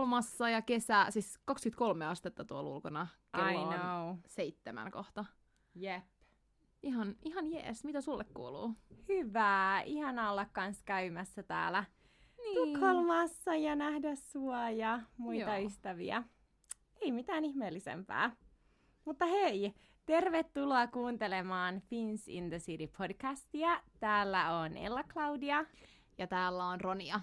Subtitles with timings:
[0.00, 3.06] Tukholmassa ja kesä, siis 23 astetta tuolla ulkona.
[3.36, 4.16] Kello I on know.
[4.26, 5.24] seitsemän kohta.
[5.74, 6.02] Jep.
[6.82, 7.84] Ihan, ihan jees.
[7.84, 8.74] Mitä sulle kuuluu?
[9.08, 9.82] Hyvä.
[9.84, 11.84] Ihana olla kans käymässä täällä
[12.38, 12.54] Niin.
[12.54, 15.66] Tukholmassa ja nähdä sua ja muita Joo.
[15.66, 16.22] ystäviä.
[17.00, 18.30] Ei mitään ihmeellisempää.
[19.04, 19.74] Mutta hei,
[20.06, 23.82] tervetuloa kuuntelemaan Fins in the City podcastia.
[24.00, 25.64] Täällä on Ella Claudia
[26.18, 27.20] Ja täällä on Ronia.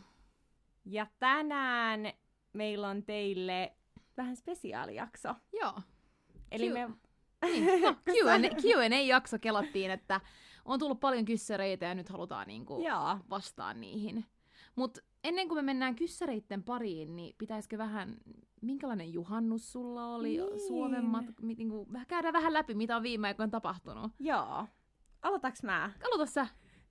[0.86, 2.00] ja tänään
[2.54, 3.74] meillä on teille
[4.18, 5.36] vähän spesiaalijakso.
[5.54, 5.74] Joo.
[6.52, 6.90] Eli Q- me...
[7.42, 7.66] Niin.
[7.82, 10.22] No, Q&A, Q&A-jakso kelattiin, että
[10.66, 13.18] on tullut paljon kyssäreitä ja nyt halutaan niinku Joo.
[13.30, 14.26] vastaa niihin.
[14.76, 18.18] Mutta ennen kuin me mennään kyssäreitten pariin, niin pitäisikö vähän,
[18.62, 20.60] minkälainen juhannus sulla oli Niin.
[20.68, 24.12] Suomen mat, mi, niinku, vähän käydään vähän läpi, mitä on viime aikoina tapahtunut.
[24.20, 24.66] Joo.
[25.22, 25.92] Aloitaks mä?
[26.06, 26.48] Aloita sä.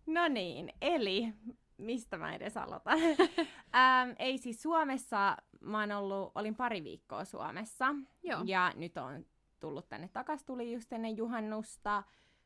[0.06, 1.32] No niin, eli
[1.78, 2.98] mistä mä edes aloitan?
[3.76, 7.86] ähm, ei siis Suomessa, mä oon ollut, olin pari viikkoa Suomessa.
[8.22, 8.40] Joo.
[8.44, 9.26] Ja nyt on
[9.60, 12.02] tullut tänne takas, tuli just ennen juhannusta,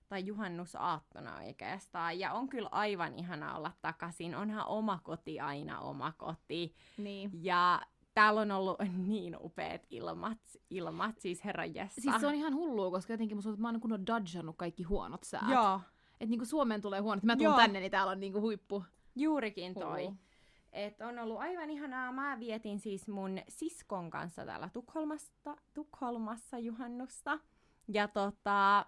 [0.09, 2.19] tai juhannusaattona oikeastaan.
[2.19, 4.35] Ja on kyllä aivan ihana olla takaisin.
[4.35, 6.75] Onhan oma koti aina oma koti.
[6.99, 7.31] Niin.
[7.33, 7.83] Ja
[8.15, 10.39] täällä on ollut niin upeat ilmat,
[10.71, 12.01] ilmat siis herran jessa.
[12.01, 15.49] Siis se on ihan hullua, koska jotenkin että mä oon kunnon dodgannut kaikki huonot säät.
[15.49, 15.81] Joo,
[16.13, 17.57] Että niinku Suomeen tulee huonot, mä tuun Joo.
[17.57, 18.85] tänne, niin täällä on niinku huippu.
[19.17, 20.05] juurikin toi.
[20.05, 20.17] Hullu.
[20.73, 22.13] Et on ollut aivan ihanaa.
[22.13, 27.39] Mä vietin siis mun siskon kanssa täällä Tukholmasta, Tukholmassa juhannusta.
[27.89, 28.87] Ja tota,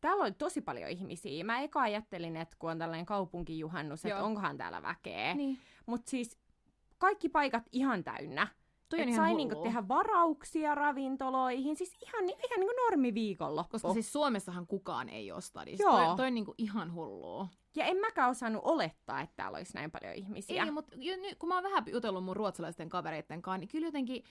[0.00, 1.44] täällä oli tosi paljon ihmisiä.
[1.44, 5.34] Mä eka ajattelin, että kun on tällainen kaupunkijuhannus, että onkohan täällä väkeä.
[5.34, 5.58] Niin.
[5.86, 6.38] Mutta siis
[6.98, 8.48] kaikki paikat ihan täynnä.
[8.88, 11.76] Toi on Et ihan sai niinku tehdä varauksia ravintoloihin.
[11.76, 13.70] Siis ihan, ihan niinku normi viikonloppu.
[13.70, 15.82] Koska siis Suomessahan kukaan ei ole stadissa.
[15.82, 16.06] Joo.
[16.06, 17.48] Toi, toi on niinku ihan hullua.
[17.76, 20.64] Ja en mäkään osannut olettaa, että täällä olisi näin paljon ihmisiä.
[20.64, 20.96] Ei, mutta
[21.38, 24.22] kun mä oon vähän jutellut mun ruotsalaisten kavereitten kanssa, niin kyllä jotenkin,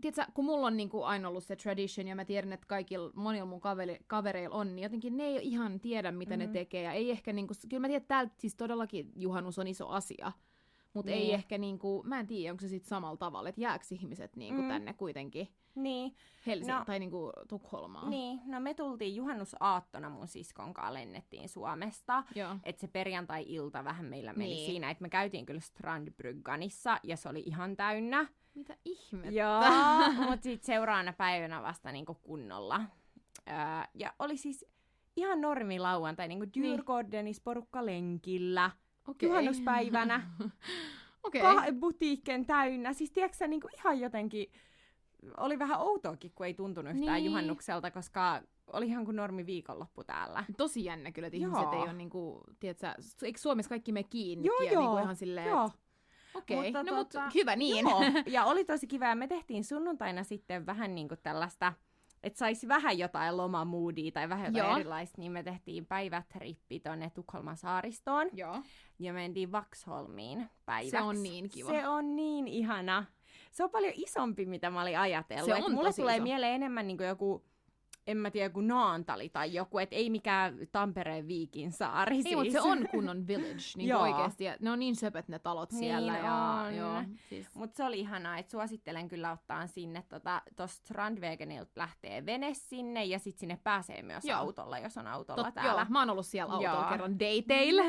[0.00, 3.46] tiedätkö, kun mulla on niinku aina ollut se tradition, ja mä tiedän, että kaikilla, monilla
[3.46, 6.40] mun kaveri, kavereilla on, niin jotenkin ne ei ihan tiedä, mitä mm-hmm.
[6.40, 6.52] ne Mhm.
[6.52, 9.88] tekee, ja ei ehkä niinku, kyllä mä tiedän, että täällä siis todellakin juhannus on iso
[9.88, 10.32] asia,
[10.96, 11.34] mutta ei Niin.
[11.34, 14.68] ehkä niinku, mä en tiedä, onko se sitten samalla tavalla, että jääkö ihmiset niinku Mm.
[14.68, 16.14] tänne kuitenkin Niin.
[16.46, 16.84] Helsingin No.
[16.84, 18.10] tai niinku Tukholmaan.
[18.10, 22.24] Niin, no me tultiin juhannusaattona mun siskon kanssa lennettiin Suomesta.
[22.64, 24.70] Että se perjantai-ilta vähän meillä meni Niin.
[24.70, 28.26] siinä, että me käytiin kyllä Strandbrygganissa ja se oli ihan täynnä.
[28.54, 29.30] Mitä ihmettä?
[29.30, 29.60] Joo,
[30.30, 32.80] mutta sitten seuraavana päivänä vasta niinku kunnolla.
[33.48, 33.54] Öö,
[33.94, 34.64] ja oli siis
[35.16, 38.70] ihan normi lauantai, niinku Djurgårdenis porukka lenkillä,
[39.08, 39.28] Okei.
[39.28, 40.30] juhannuspäivänä,
[41.24, 41.72] okay.
[41.80, 42.92] buutiikken täynnä.
[42.92, 44.52] Siis tiedätkö sä, niinku ihan jotenkin,
[45.36, 47.24] oli vähän outoakin, kun ei tuntunut yhtään Niin.
[47.24, 50.44] juhannukselta, koska oli ihan kuin normi viikonloppu täällä.
[50.56, 51.72] Tosi jännä kyllä, että ihmiset Joo.
[51.72, 52.86] ei ole niinku, tiedätkö,
[53.22, 54.46] eikö Suomessa kaikki me kiinni?
[54.46, 55.70] Joo, ja joo, Niinku ihan silleen, Joo,
[56.34, 57.86] okei, Mutta no tota, hyvä niin.
[57.88, 59.14] Joo, ja oli tosi kiva.
[59.14, 61.72] Me tehtiin sunnuntaina sitten vähän niin kuin tällaista,
[62.26, 64.76] että saisi vähän jotain lomamuudia tai vähän jotain Joo.
[64.80, 68.62] erilaista, niin me tehtiin päivätrippi tonne Tukholman saaristoon Joo.
[68.98, 70.90] ja mentiin Vaxholmiin päiväksi.
[70.90, 71.70] Se on niin kiva.
[71.70, 73.04] Se on niin ihana.
[73.52, 75.44] Se on paljon isompi, mitä mä olin ajatellut.
[75.46, 76.22] Se Et on mulle tosi tulee iso.
[76.22, 77.44] mieleen enemmän niin kuin joku,
[78.06, 82.34] en mä tiedä, joku Naantali tai joku, että ei mikään Tampereen Viikin saari Ei, siis.
[82.36, 84.44] mutta se on kunnon village, niin oikeasti.
[84.44, 86.18] Ja ne on niin söpöt ne talot Niin siellä.
[86.18, 86.76] ja, on.
[86.76, 87.54] Joo, siis.
[87.54, 93.04] Mutta se oli ihanaa, että suosittelen kyllä ottaa sinne, tota, tuosta Strandwegenilta lähtee vene sinne
[93.04, 94.38] ja sitten sinne pääsee myös Joo.
[94.38, 95.72] autolla, jos on autolla Tot, täällä.
[95.80, 96.88] joo, mä oon ollut siellä autolla Joo.
[96.90, 97.82] kerran dateilla.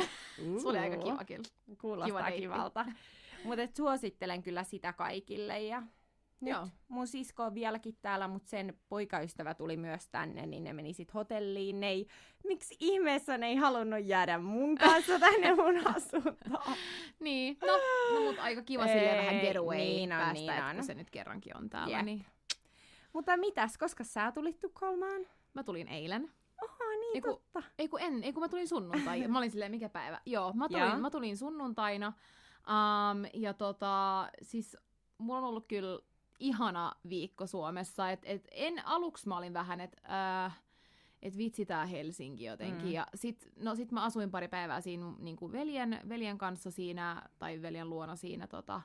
[0.62, 1.44] Se oli aika kiva kyllä.
[1.80, 2.86] Kuulostaa Kiva kivalta.
[3.44, 5.82] Mutta suosittelen kyllä sitä kaikille ja
[6.44, 6.68] nyt Joo.
[6.88, 11.14] mun sisko on vieläkin täällä, mutta sen poikaystävä tuli myös tänne, niin ne meni sit
[11.14, 11.80] hotelliin.
[11.80, 12.06] Ne ei,
[12.44, 16.76] miksi ihmeessä ne ei halunnut jäädä mun kanssa tänne mun asuntoon?
[17.20, 17.72] Niin, no,
[18.14, 20.74] no mutta aika kiva silleen vähän getaway niin on, päästä, niin että on.
[20.76, 21.96] kun se nyt kerrankin on täällä.
[21.96, 22.04] Jep.
[22.04, 22.26] Niin.
[23.12, 25.26] Mutta mitäs, koska sä tulit Tukholmaan?
[25.54, 26.30] Mä tulin eilen.
[26.62, 27.62] Oha, niin Ei kun- totta.
[27.78, 29.28] Ei kun en, ei kun mä tulin sunnuntai.
[29.28, 30.20] Mä olin silleen, mikä päivä?
[30.26, 32.12] Joo, mä tulin, mä tulin sunnuntaina.
[32.68, 34.76] Um, ja tota, siis
[35.18, 36.00] mulla on ollut kyllä
[36.38, 38.10] ihana viikko Suomessa.
[38.10, 40.00] Et, et en, aluksi mä olin vähän, että
[40.44, 40.60] äh,
[41.22, 42.86] et vitsi tää Helsinki jotenkin.
[42.86, 42.92] Mm.
[42.92, 47.22] Ja sit, no sit mä asuin pari päivää siinä niin kuin veljen, veljen kanssa siinä,
[47.38, 48.82] tai veljen luona siinä tota,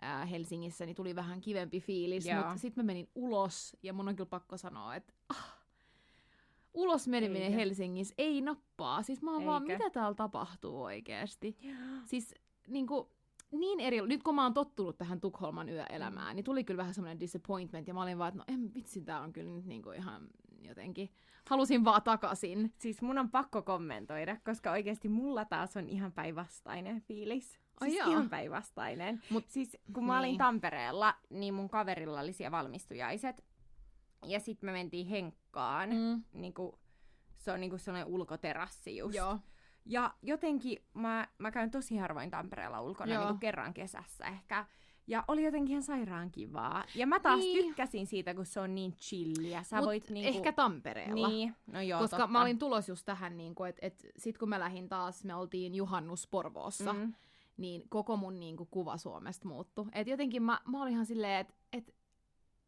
[0.00, 2.24] ää, Helsingissä, niin tuli vähän kivempi fiilis.
[2.36, 5.54] Mutta sitten mä menin ulos, ja mun on kyllä pakko sanoa, että ah,
[6.74, 7.58] ulos meneminen Eikö?
[7.58, 9.02] Helsingissä ei nappaa.
[9.02, 9.72] Siis mä oon vaan, Eikö?
[9.72, 11.58] mitä täällä tapahtuu oikeasti?
[12.04, 12.34] Siis
[12.68, 13.10] niinku,
[13.60, 17.20] niin eri, nyt kun mä oon tottunut tähän Tukholman yöelämään, niin tuli kyllä vähän semmoinen
[17.20, 20.28] disappointment, ja mä olin vaan, että no en vitsi, tää on kyllä nyt niinku ihan
[20.62, 21.10] jotenkin
[21.48, 22.72] halusin vaan takaisin.
[22.78, 27.60] Siis mun on pakko kommentoida, koska oikeasti mulla taas on ihan päinvastainen fiilis.
[27.80, 28.08] Ai Siis jaa.
[28.10, 29.22] ihan päinvastainen.
[29.30, 30.38] Mut- Siis kun mä olin niin.
[30.38, 33.44] Tampereella, niin mun kaverilla oli siellä valmistujaiset.
[34.26, 35.90] Ja sitten me mentiin Henkkaan.
[35.90, 36.22] Mm.
[36.32, 36.78] Niinku,
[37.36, 39.14] se on niinku sellainen ulkoterassi just.
[39.16, 39.38] Joo.
[39.86, 43.24] Ja jotenkin mä, mä käyn tosi harvoin Tampereella ulkona, Joo.
[43.24, 44.66] niinku kerran kesässä ehkä.
[45.06, 46.84] Ja oli jotenkin ihan sairaan kivaa.
[46.94, 47.64] Ja mä taas Niin.
[47.64, 49.62] tykkäsin siitä, kun se on niin chilliä.
[49.62, 50.36] Sä Mut voit niinku...
[50.36, 51.28] ehkä Tampereella.
[51.28, 52.32] Niin, no joo, koska totta.
[52.32, 55.74] mä olin tulos just tähän, niin että et sit kun mä lähdin taas, me oltiin
[55.74, 57.14] juhannus Porvoossa, mm.
[57.56, 59.86] Niin koko mun niin kuin, kuva Suomesta muuttui.
[59.92, 61.94] Et jotenkin mä, mä olin ihan silleen, että et,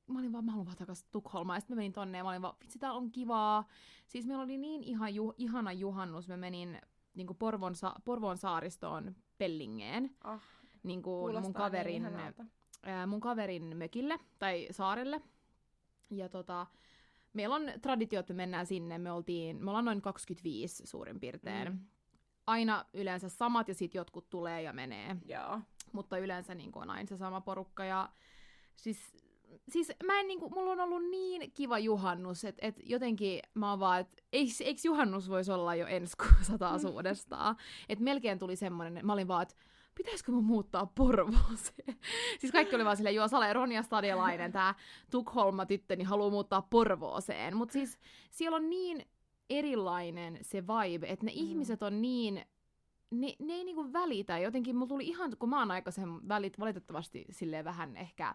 [0.07, 1.57] mä olin vaan, mä haluan vaan takaisin Tukholmaan.
[1.57, 3.69] Ja sitten mä menin tonne ja mä olin vaan, vitsi, täällä on kivaa.
[4.07, 6.29] Siis meillä oli niin ihan ju, ihana juhannus.
[6.29, 6.81] Mä menin
[7.17, 10.17] niin kuin Porvon, sa, Porvoon saaristoon Pellingeen.
[10.25, 10.41] Oh,
[10.83, 12.45] Niin kuin mun kaverin, niin ihanalta.
[12.83, 15.23] ää, mun kaverin mökille tai saarelle.
[16.11, 16.67] Ja tota,
[17.33, 18.99] meillä on traditio, että me mennään sinne.
[18.99, 21.69] Me, oltiin, me ollaan noin 25 suurin piirtein.
[21.69, 21.75] Mm.
[21.75, 21.87] Mm.
[22.47, 25.17] Aina yleensä samat ja sitten jotkut tulee ja menee.
[25.25, 25.61] Joo.
[25.93, 27.85] Mutta yleensä niin kuin, on aina se sama porukka.
[27.85, 28.09] Ja
[28.77, 28.99] siis,
[29.69, 33.71] siis mä en, niin kuin, mulla on ollut niin kiva juhannus, että et jotenkin mä
[33.71, 37.57] oon vaan, että eikö, eikö juhannus voisi olla jo ensi kuussa taas uudestaan.
[37.89, 39.55] Että melkein tuli semmoinen, mä olin vaan, että
[39.95, 41.99] pitäisikö mun muuttaa Porvooseen?
[42.41, 44.75] siis kaikki oli vaan silleen, joo, Sale Ronja Stadialainen, tää
[45.11, 47.57] Tukholma tyttö, niin haluaa muuttaa Porvooseen.
[47.57, 47.99] Mutta siis
[48.31, 49.07] siellä on niin
[49.51, 51.39] erilainen se vibe, että ne mm.
[51.39, 52.35] ihmiset on niin,
[53.11, 54.39] ne, ne ei niinku välitä.
[54.39, 58.35] Jotenkin mulla tuli ihan, kun mä oon aika sen välit, valitettavasti silleen vähän ehkä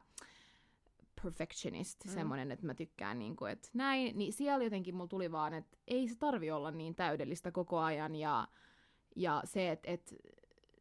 [1.24, 2.10] perfectionist, Mm.
[2.12, 2.14] mm.
[2.14, 6.08] semmoinen, että mä tykkään niinku, että näin, niin siellä jotenkin mulla tuli vaan, että ei
[6.08, 8.48] se tarvi olla niin täydellistä koko ajan ja,
[9.16, 10.16] ja se, että et,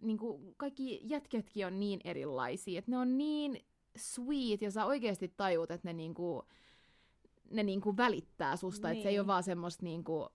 [0.02, 3.64] niinku, kaikki jätketkin on niin erilaisia, että ne on niin
[3.96, 6.42] sweet ja sä oikeasti tajuut, että ne niinku,
[7.50, 8.92] ne niinku välittää susta, niin.
[8.92, 9.20] että se ei Niin.
[9.20, 10.28] ole vaan semmoista niinku,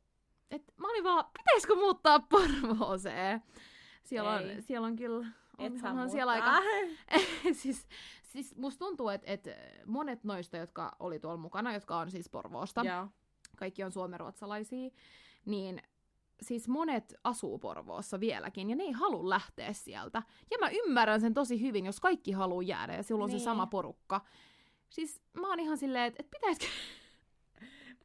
[0.51, 3.41] että mä olin vaan, pitäisikö muuttaa Porvooseen?
[4.03, 4.55] Siellä Ei.
[4.55, 5.27] on, siellä on kyllä,
[5.59, 6.51] Et onhan siellä aika,
[7.61, 7.87] siis,
[8.23, 9.51] siis musta tuntuu, että, että
[9.85, 13.07] monet noista, jotka oli tuolla mukana, jotka on siis Porvoosta, Joo.
[13.57, 14.89] kaikki on suomenruotsalaisia,
[15.45, 15.81] niin
[16.41, 20.23] siis monet asuu Porvoossa vieläkin, ja ne ei halua lähteä sieltä.
[20.51, 23.39] Ja mä ymmärrän sen tosi hyvin, jos kaikki haluaa jäädä, ja silloin on Niin.
[23.39, 24.21] se sama porukka.
[24.89, 26.65] Siis mä oon ihan silleen, että, että pitäisikö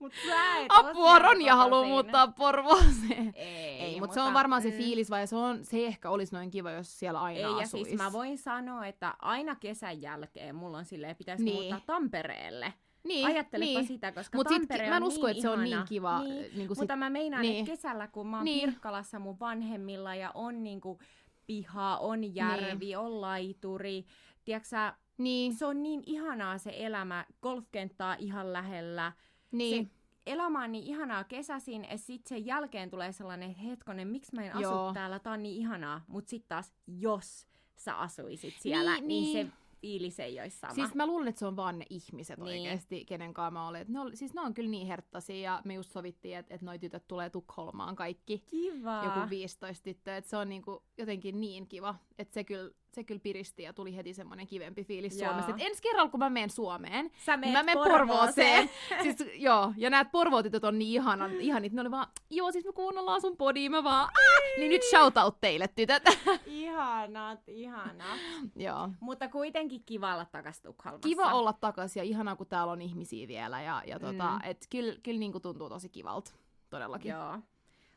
[0.01, 3.33] Mut sä et oo apua, Ronja haluaa muuttaa Porvooseen.
[3.37, 6.35] Ei, Ei, mutta se on varmaan se fiilis, vai se, on, se ei ehkä olisi
[6.35, 7.91] noin kiva, jos siellä aina Ei, ja asuisi.
[7.91, 11.55] siis mä voin sanoa, että aina kesän jälkeen mulla on silleen, pitäisi Niin.
[11.57, 12.75] muuttaa Tampereelle.
[13.05, 13.87] niin, Ajattelepa niin.
[13.87, 16.19] sitä, koska Mut sit, Tampere mä en on usko, niin että se on niin kiva.
[16.23, 16.35] Niin.
[16.35, 17.59] Niin, niin kuin Mutta mä meinaan, niin.
[17.61, 18.69] että kesällä, kun mä oon Niin.
[18.71, 20.99] Pirkkalassa mun vanhemmilla ja on niinku
[21.47, 22.99] piha, on järvi, niin.
[22.99, 24.05] on laituri,
[24.45, 24.77] tiedätkö
[25.19, 29.13] niin, se on niin ihanaa se elämä, golfkenttää ihan lähellä.
[29.53, 29.85] Niin.
[29.85, 29.91] Se
[30.27, 34.43] elämä on niin ihanaa kesäsin, ja sit sen jälkeen tulee sellainen, että hetkonen, miksi mä
[34.45, 34.93] en asu Joo.
[34.95, 36.05] täällä, tää on niin ihanaa.
[36.09, 39.47] Mut sit taas, jos sä asuisit siellä, niin, Niin, niin, niin.
[39.47, 40.75] se fiilis ei olisi sama.
[40.75, 42.47] Siis mä luulen, että se on vaan ne ihmiset Niin.
[42.47, 42.61] niin.
[42.63, 43.81] oikeasti, kenen kanssa mä olin.
[43.81, 46.63] Et Ne oli, siis ne on kyllä niin herttaisia ja me just sovittiin, että et
[46.63, 48.39] noi tytöt tulee Tukholmaan kaikki.
[48.51, 49.03] Kiva.
[49.05, 53.21] Joku 15 tyttöä, että se on niinku jotenkin niin kiva, että se kyllä, se kyllä
[53.21, 55.29] piristi ja tuli heti semmoinen kivempi fiilis Joo.
[55.29, 55.51] Suomesta.
[55.55, 58.71] Et ensi kerralla, kun mä menen Suomeen, Sä niin mä menen Porvooseen.
[59.03, 61.73] siis, joo, ja näet Porvootytöt on niin ihanan, ihanit.
[61.73, 64.59] Ne oli vaan, joo, siis me kuunnellaan sun podia, mä vaan, ah!
[64.59, 66.03] Niin nyt shoutout teille, tytöt.
[66.47, 68.19] Ihanat, ihanat.
[68.57, 68.89] joo.
[69.01, 71.09] Mutta kuitenkin kiva olla takas Tukholmassa.
[71.09, 73.63] Kiva olla takaisin ja ihanaa, kun täällä on ihmisiä vielä.
[73.63, 74.35] Ja, ja tota, Mm.
[74.35, 74.51] mm.
[74.51, 76.33] et kyllä, kyllä niinku tuntuu tosi kivalta,
[76.71, 77.11] todellakin.
[77.11, 77.39] Joo,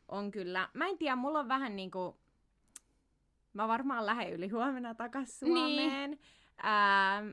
[0.07, 0.69] on kyllä.
[0.73, 2.17] Mä en tiedä, mulla on vähän niinku...
[3.53, 5.55] Mä varmaan lähden yli huomenna takas Niin.
[5.57, 6.11] Suomeen.
[6.11, 6.19] Niin.
[6.65, 7.29] Ähm,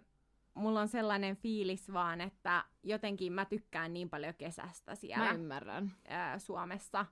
[0.55, 5.93] mulla on sellainen fiilis vaan, että jotenkin mä tykkään niin paljon kesästä siellä Mä ymmärrän.
[6.09, 7.07] ää, Suomessa,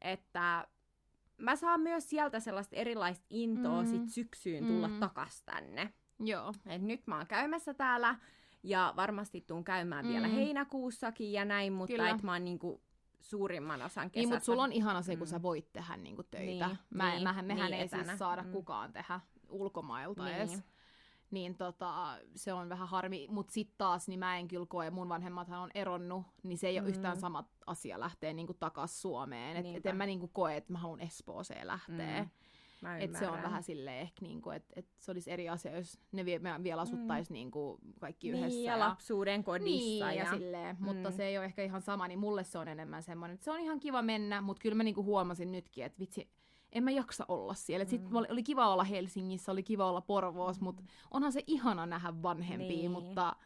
[0.00, 0.66] että
[1.38, 3.88] mä saan myös sieltä sellaista erilaista intoa Mm.
[3.88, 5.00] sit syksyyn tulla Mm.
[5.00, 5.92] takas tänne.
[6.20, 6.54] Joo.
[6.66, 8.14] Et nyt mä oon käymässä täällä
[8.62, 10.12] ja varmasti tuun käymään mm.
[10.12, 12.10] vielä heinäkuussakin ja näin, mutta Kyllä.
[12.10, 12.82] et mä oon niinku
[13.30, 14.18] suurimman osan kesästä.
[14.20, 15.30] Niin, mutta sulla on ihana se, kun Mm.
[15.30, 16.46] sä voit tehdä niinku töitä.
[16.46, 18.04] Niin, Niin, Mä, niin, mähän, mehän niin, ei etänä.
[18.04, 18.48] siis saada Mm.
[18.48, 18.52] mm.
[18.52, 20.36] kukaan tehdä ulkomailta Niin.
[20.36, 20.62] edes.
[21.30, 25.08] Niin tota, se on vähän harmi, mutta sitten taas niin mä en kyllä koe, mun
[25.08, 26.88] vanhemmathan on eronnut, niin se ei ole Mm.
[26.88, 29.56] yhtään sama asia lähteä niinku takas Suomeen.
[29.56, 32.22] Et, et en mä niinku koe, että mä haluan Espooseen lähteä.
[32.22, 32.30] Mm.
[32.86, 35.98] Mä Et se on vähän silleen ehkä niinku, että et se olisi eri asia, jos
[36.12, 37.34] ne vie, me vielä asuttais mm.
[37.34, 38.48] niinku kaikki yhdessä.
[38.48, 39.70] Niin, ja lapsuuden kodissa.
[39.70, 40.30] Niin, ja, ja...
[40.30, 41.16] silleen, mutta Mm.
[41.16, 43.60] se ei ole ehkä ihan sama, niin mulle se on enemmän semmoinen, että se on
[43.60, 46.28] ihan kiva mennä, mutta kyllä mä niinku huomasin nytkin, että vitsi,
[46.72, 47.84] en mä jaksa olla siellä.
[47.84, 47.88] Mm.
[47.88, 52.68] Sitten oli, kiva olla Helsingissä, oli kiva olla Porvoossa, mutta onhan se ihana nähdä vanhempia,
[52.68, 52.90] Niin.
[52.90, 53.36] mutta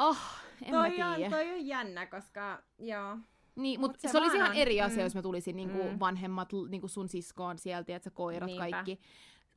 [0.00, 0.18] Oh,
[0.64, 1.30] en toi, mä on, tiedä.
[1.30, 3.18] toi on jännä, koska joo.
[3.58, 5.04] Niin, mutta Mut se se, olisi ihan eri asia, Mm.
[5.04, 6.00] jos mä tulisin niinku Mm.
[6.00, 8.70] vanhemmat, niinku sun siskoon sieltä, että koirat Niinpä.
[8.70, 9.00] kaikki.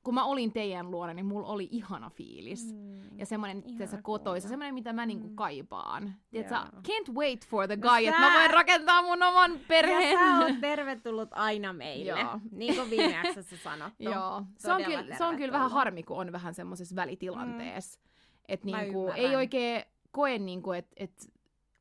[0.03, 2.73] Kun mä olin teidän luona, niin mulla oli ihana fiilis.
[2.73, 3.19] Mm.
[3.19, 3.63] Ja semmoinen,
[4.01, 5.35] kotoisa, semmoinen, mitä mä niinku Mm.
[5.35, 6.13] kaipaan.
[6.29, 6.63] Tiedätkö, Joo.
[6.81, 10.19] can't wait for the No guy, että mä sä- voin rakentaa mun oman Ja perheen.
[10.19, 12.39] sä oot tervetullut aina meille, Joo.
[12.51, 14.03] niin kuin viime jaksossa sanottu.
[14.03, 17.99] Joo, se on, kyllä, se on kyllä vähän harmi, kun on vähän semmoisessa välitilanteessa.
[17.99, 18.11] Mm.
[18.47, 21.30] Että niinku, ei oikein koe, niinku, että et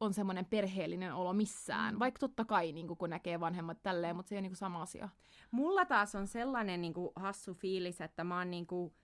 [0.01, 1.95] on semmoinen perheellinen olo missään.
[1.95, 1.99] Mm.
[1.99, 5.09] Vaikka totta kai, niinku, kun näkee vanhemmat tälleen, mutta se ei ole niinku sama asia.
[5.51, 8.95] Mulla taas on sellainen niin kuin, hassu fiilis, että mä oon niin kuin,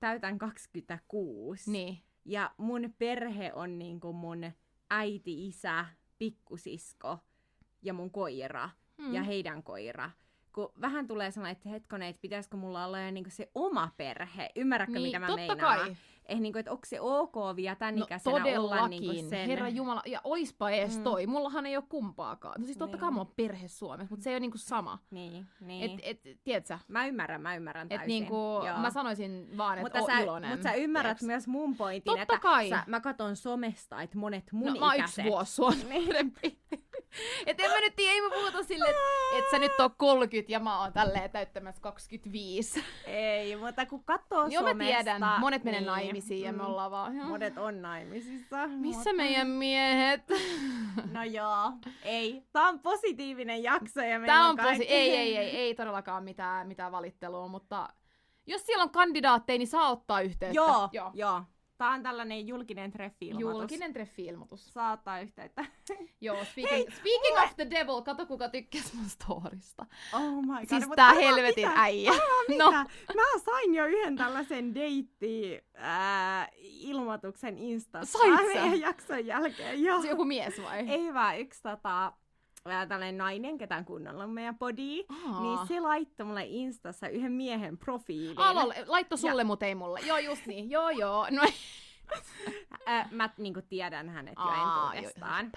[0.00, 1.70] täytän 26.
[1.70, 1.98] Niin.
[2.24, 4.52] Ja mun perhe on niin kuin, mun
[4.90, 5.86] äiti, isä,
[6.18, 7.18] pikkusisko
[7.82, 9.14] ja mun koira Mm.
[9.14, 10.10] ja heidän koira.
[10.56, 14.50] Kun vähän tulee sellainen, että hetkonen, että pitäisikö mulla olla jo niinku se oma perhe.
[14.56, 15.78] Ymmärrätkö, niin, mitä mä totta meinaan?
[15.78, 15.96] kai.
[16.28, 19.46] Eh, niinku, että onko se ok vielä tän No ikäisenä olla niinku sen...
[19.48, 20.02] herra Jumala.
[20.06, 21.02] Ja oispa edes Mm.
[21.02, 21.26] toi.
[21.26, 22.60] Mullahan ei ole kumpaakaan.
[22.60, 23.14] No siis totta kai Niin.
[23.14, 24.98] mulla on perhe Suomessa, mutta se ei ole niinku sama.
[25.10, 26.00] Niin, niin.
[26.02, 26.78] Et, et, tiedätkö?
[26.88, 28.08] Mä ymmärrän, mä ymmärrän Et täysin.
[28.08, 28.34] niinku,
[28.66, 28.78] Joo.
[28.78, 30.50] mä sanoisin vaan, että mutta oo sä, iloinen.
[30.50, 31.26] Mutta sä ymmärrät tiedätkö?
[31.26, 32.68] myös mun pointin, Totta että kai.
[32.68, 35.18] Sä, mä katon somesta, että monet mun no, mä oon ikäiset...
[35.18, 35.72] yksi vuosi sua.
[37.46, 40.52] Et en mä nyt tiedä, ei mä puhuta silleen, että et sä nyt on 30
[40.52, 42.84] ja mä oon tälleen täyttämässä 25.
[43.06, 44.92] Ei, mutta kun katsoo Joo mä somesta...
[44.94, 48.66] tiedän, monet menee niin, naimisiin ja me mm, ollaan vaan, "Joo, Monet on naimisissa.
[48.66, 50.22] missä mutta- meidän miehet?
[51.12, 51.72] No joo,
[52.04, 52.42] ei.
[52.52, 54.66] Tää on positiivinen jakso ja meillä Tää on posi...
[54.68, 54.84] kaikki...
[54.94, 57.88] Ei, ei, ei, ei todellakaan mitään, mitään valittelua, mutta
[58.46, 60.54] jos siellä on kandidaatteja, niin saa ottaa yhteyttä.
[60.56, 61.10] Joo, Joo.
[61.14, 61.42] joo.
[61.78, 63.60] Tää on tällainen julkinen treffi-ilmoitus.
[63.60, 64.72] Julkinen treffi-ilmoitus.
[64.72, 65.64] Saa ottaa yhteyttä.
[66.20, 69.86] Joo, speaking, speaking of the devil, kato kuka tykkäs mun storista.
[70.12, 70.68] Oh my god.
[70.68, 71.80] Siis tää helvetin mitä?
[71.82, 72.12] äijä.
[72.48, 72.64] Mitä?
[72.64, 72.72] No,
[73.14, 78.74] Mä sain jo yhden tällaisen deitti ää, ilmoituksen Instassa Sait sä?
[78.76, 79.82] jakson jälkeen.
[79.82, 80.02] Joo.
[80.02, 80.88] se joku mies vai?
[80.88, 82.12] Ei vaan yksi tota,
[82.68, 85.40] ää, tällainen nainen, ketään kunnolla meidän podi, Aa.
[85.42, 88.38] niin se laittoi mulle Instassa yhden miehen profiilin.
[88.38, 90.00] Alolle, laitto sulle, mutta ei mulle.
[90.00, 90.70] Joo, just niin.
[90.70, 91.26] Joo, joo.
[91.30, 91.42] No,
[92.86, 95.52] Ää, mä niinku tiedän hänet jo Aa, entuudestaan.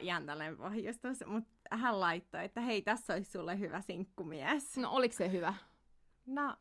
[0.00, 4.76] ihan tällainen pohjustus, mutta hän laittoi, että hei, tässä olisi sulle hyvä sinkkumies.
[4.76, 5.54] No, oliko se hyvä?
[6.26, 6.56] No,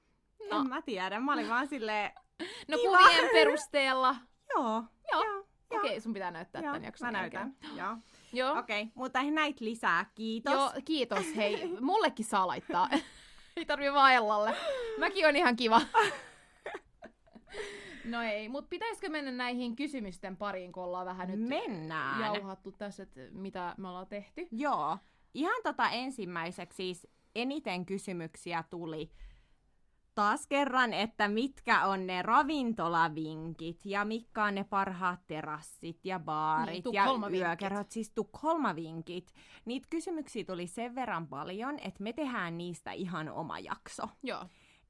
[0.51, 0.59] No.
[0.61, 1.19] en mä tiedä.
[1.19, 2.11] Mä olin vaan silleen,
[2.67, 2.97] No Kiva.
[2.97, 4.15] kuvien perusteella.
[4.55, 5.23] joo, Joo.
[5.23, 7.55] joo, Okei, okay, sun pitää näyttää joo, tämän jakson mä näytän.
[7.63, 7.77] jälkeen.
[7.77, 7.97] Joo.
[8.33, 8.59] Joo.
[8.59, 10.53] Okei, okay, mutta näitä lisää, kiitos.
[10.53, 11.35] Joo, kiitos.
[11.35, 12.89] Hei, mullekin saa laittaa.
[13.57, 14.55] ei tarvi vaan Ellalle.
[14.99, 15.81] Mäkin on ihan kiva.
[18.05, 22.35] no ei, mutta pitäisikö mennä näihin kysymysten pariin, kun ollaan vähän nyt Mennään.
[22.35, 24.47] jauhattu tässä, että mitä me ollaan tehty?
[24.51, 24.97] Joo.
[25.33, 29.11] Ihan tota ensimmäiseksi siis eniten kysymyksiä tuli
[30.17, 36.85] taas kerran, että mitkä on ne ravintolavinkit ja mitkä on ne parhaat terassit ja baarit
[36.85, 37.05] Niin, ja
[37.47, 39.33] yökerhot, siis Tukholmavinkit.
[39.65, 44.03] Niitä kysymyksiä tuli sen verran paljon, että me tehdään niistä ihan oma jakso.
[44.23, 44.45] Joo.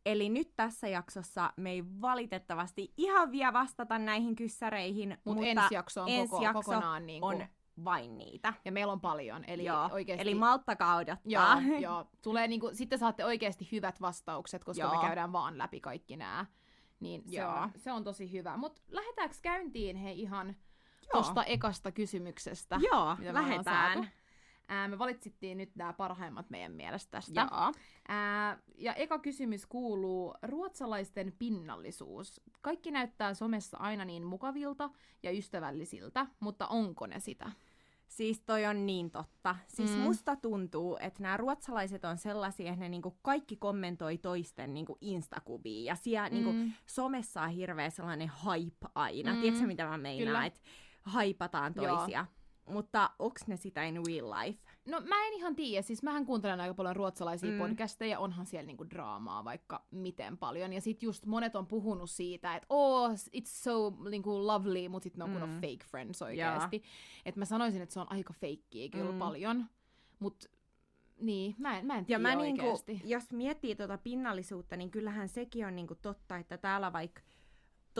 [0.05, 5.73] Eli nyt tässä jaksossa me ei valitettavasti ihan vielä vastata näihin kyssäreihin, Mut mutta ensi
[5.73, 7.47] jakso on ensi koko, jakso kokonaan niin kuin, on
[7.85, 8.53] vain niitä.
[8.65, 10.21] ja meillä on paljon, eli Joo, oikeasti...
[10.21, 11.61] Eli malttakaa odottaa.
[11.61, 12.05] Joo, joo.
[12.21, 14.95] Tulee niinku, sitten saatte oikeasti hyvät vastaukset, koska Joo.
[14.95, 16.45] me käydään vaan läpi kaikki nämä.
[16.99, 17.51] Niin se Joo.
[17.51, 18.57] on, se on tosi hyvä.
[18.57, 21.21] Mutta lähdetäänkö käyntiin he ihan Joo.
[21.21, 22.79] tosta ekasta kysymyksestä?
[22.91, 24.09] Joo, mitä lähdetään.
[24.69, 27.47] Ää, me valitsittiin nyt nämä parhaimmat meidän mielestä tästä.
[27.51, 27.73] Joo.
[28.07, 32.41] Ää, ja eka kysymys kuuluu, ruotsalaisten pinnallisuus.
[32.61, 34.89] Kaikki näyttää somessa aina niin mukavilta
[35.23, 37.51] ja ystävällisiltä, mutta onko ne sitä?
[38.17, 39.55] Siis toi on niin totta.
[39.67, 39.97] Siis Mm.
[39.97, 45.83] musta tuntuu, että nämä ruotsalaiset on sellaisia, että ne niinku kaikki kommentoi toisten niinku Instakuvia.
[45.91, 46.71] Ja siellä niinku Mm.
[46.85, 49.33] somessa on hirveä sellainen hype aina.
[49.33, 49.41] Mm.
[49.41, 50.45] Tiedätkö mitä mä meinaan?
[50.45, 50.59] Että
[51.03, 51.95] haipataan Joo.
[51.97, 52.25] toisia.
[52.69, 54.66] Mutta onks ne sitä in real life?
[54.87, 57.57] No mä en ihan tiedä, siis mähän kuuntelen aika paljon ruotsalaisia mm.
[57.57, 60.73] Podcasteja, onhan siellä niinku draamaa vaikka miten paljon.
[60.73, 65.17] Ja sit just monet on puhunut siitä, että oh, it's so niinku lovely, mutta sit
[65.17, 65.39] ne on mm.
[65.39, 65.55] Mm.
[65.55, 66.83] fake friends oikeasti.
[67.25, 69.19] Että mä sanoisin, että se on aika feikkiä kyllä mm.
[69.19, 69.65] Paljon.
[70.19, 70.45] Mut
[71.19, 73.01] niin, mä en, mä en Ja tiedä mä niinku, oikeasti.
[73.03, 77.21] jos miettii tuota pinnallisuutta, niin kyllähän sekin on niinku totta, että täällä vaikka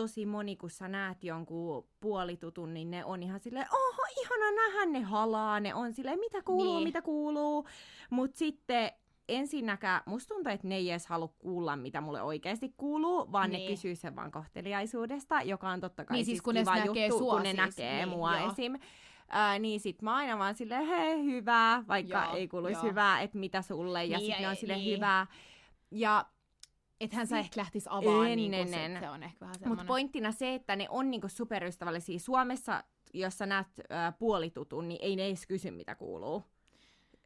[0.02, 4.86] tosi moni, kun sä näet jonkun puolitutun, niin ne on ihan silleen, oho, ihana nähdä,
[4.86, 6.84] ne halaa, ne on silleen, mitä kuuluu, Niin.
[6.88, 7.66] mitä kuuluu.
[8.10, 8.92] Mut sitten
[9.28, 13.62] ensinnäkään, musta tuntuu, että ne ei edes halua kuulla, mitä mulle oikeasti kuuluu, vaan Niin.
[13.68, 16.76] ne kysyy sen vaan kohteliaisuudesta, joka on totta kai Niin siis siis kun ne kiva
[16.76, 18.50] näkee juttu, sua kun ne siis, näkee niin, mua joo.
[18.52, 18.74] esim.
[19.28, 22.90] Ää, niin sit mä aina vaan silleen, hei, hyvää, vaikka Joo, ei kuuluisi joo.
[22.90, 24.96] hyvää, että mitä sulle, ja Niin, sitten ne on silleen niin.
[24.96, 25.26] hyvää.
[25.90, 26.26] Ja
[27.00, 29.86] Ethän sä ehkä lähtis avaan, En, niin en, se, se on ehkä vähän Mutta semmoinen.
[29.86, 32.18] pointtina se, että ne on niinku superystävällisiä.
[32.18, 36.44] Suomessa, jos sä näet äh, puolitutun, niin ei ne edes kysy, mitä kuuluu.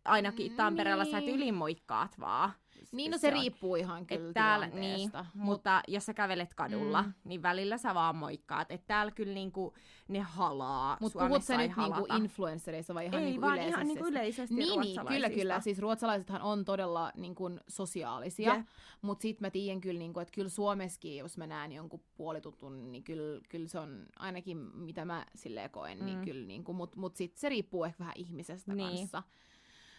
[0.05, 1.37] Ainakin Mm, Tampereella sä et niin.
[1.37, 2.52] ylinmoikkaat vaan.
[2.93, 7.03] Niin, no se, on- riippuu ihan kyllä Et täällä, niin, mutta jos sä kävelet kadulla,
[7.03, 7.12] Mm.
[7.25, 8.71] niin välillä sä vaan moikkaat.
[8.71, 9.75] Että täällä kyllä niinku
[10.09, 10.97] ne halaa.
[11.01, 13.75] Mutta puhut sä nyt niinku influenssereissa vai ihan Ei, niinku vaan yleisesti?
[13.81, 15.61] ihan niinku yleisesti Niin, niin, kyllä, kyllä.
[15.61, 18.67] Siis ruotsalaisethan on todella niin kuin, sosiaalisia, Jep.
[19.03, 22.93] mutta sitten mä tiedän kyllä, niin kuin, että kyllä Suomessakin, jos mä näen jonkun puolitutun,
[22.93, 26.05] niin kyllä, kyllä se on ainakin, mitä mä silleen koen, mm.
[26.05, 26.25] niin Mm.
[26.25, 28.89] kyllä, niin kuin, mutta mut sitten se riippuu ehkä vähän ihmisestä Niin.
[28.99, 29.23] kanssa.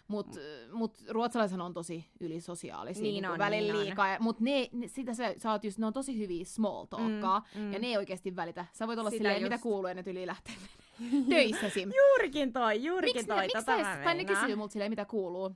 [0.07, 0.39] Mutta
[0.71, 4.17] mut ruotsalaiset on tosi ylisosiaalisia Niin niin on, on, välillä niin liikaa.
[4.19, 7.61] Mutta ne, ne, sitä sä, sä oot just, ne on tosi hyviä small talkkaa, Mm,
[7.61, 7.73] mm.
[7.73, 8.65] ja ne ei oikeasti välitä.
[8.73, 9.63] Sä voit olla Sitä silleen, mitä just.
[9.63, 10.55] kuuluu, ja ne tyli lähtee
[11.29, 11.91] töissä sim.
[11.97, 13.37] Juurikin toi, juurikin Miksi toi.
[13.37, 15.51] ne, miksi tota tai ne kysyy multa silleen, mitä kuuluu.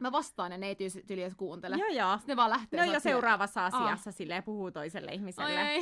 [0.00, 1.76] Mä vastaan ja ne ei tyys- tyli edes kuuntele.
[1.76, 2.16] Joo, joo.
[2.18, 2.86] Sitten ne vaan lähtee.
[2.86, 5.58] No jo seuraavassa asiassa silleen puhuu toiselle ihmiselle.
[5.60, 5.80] ai.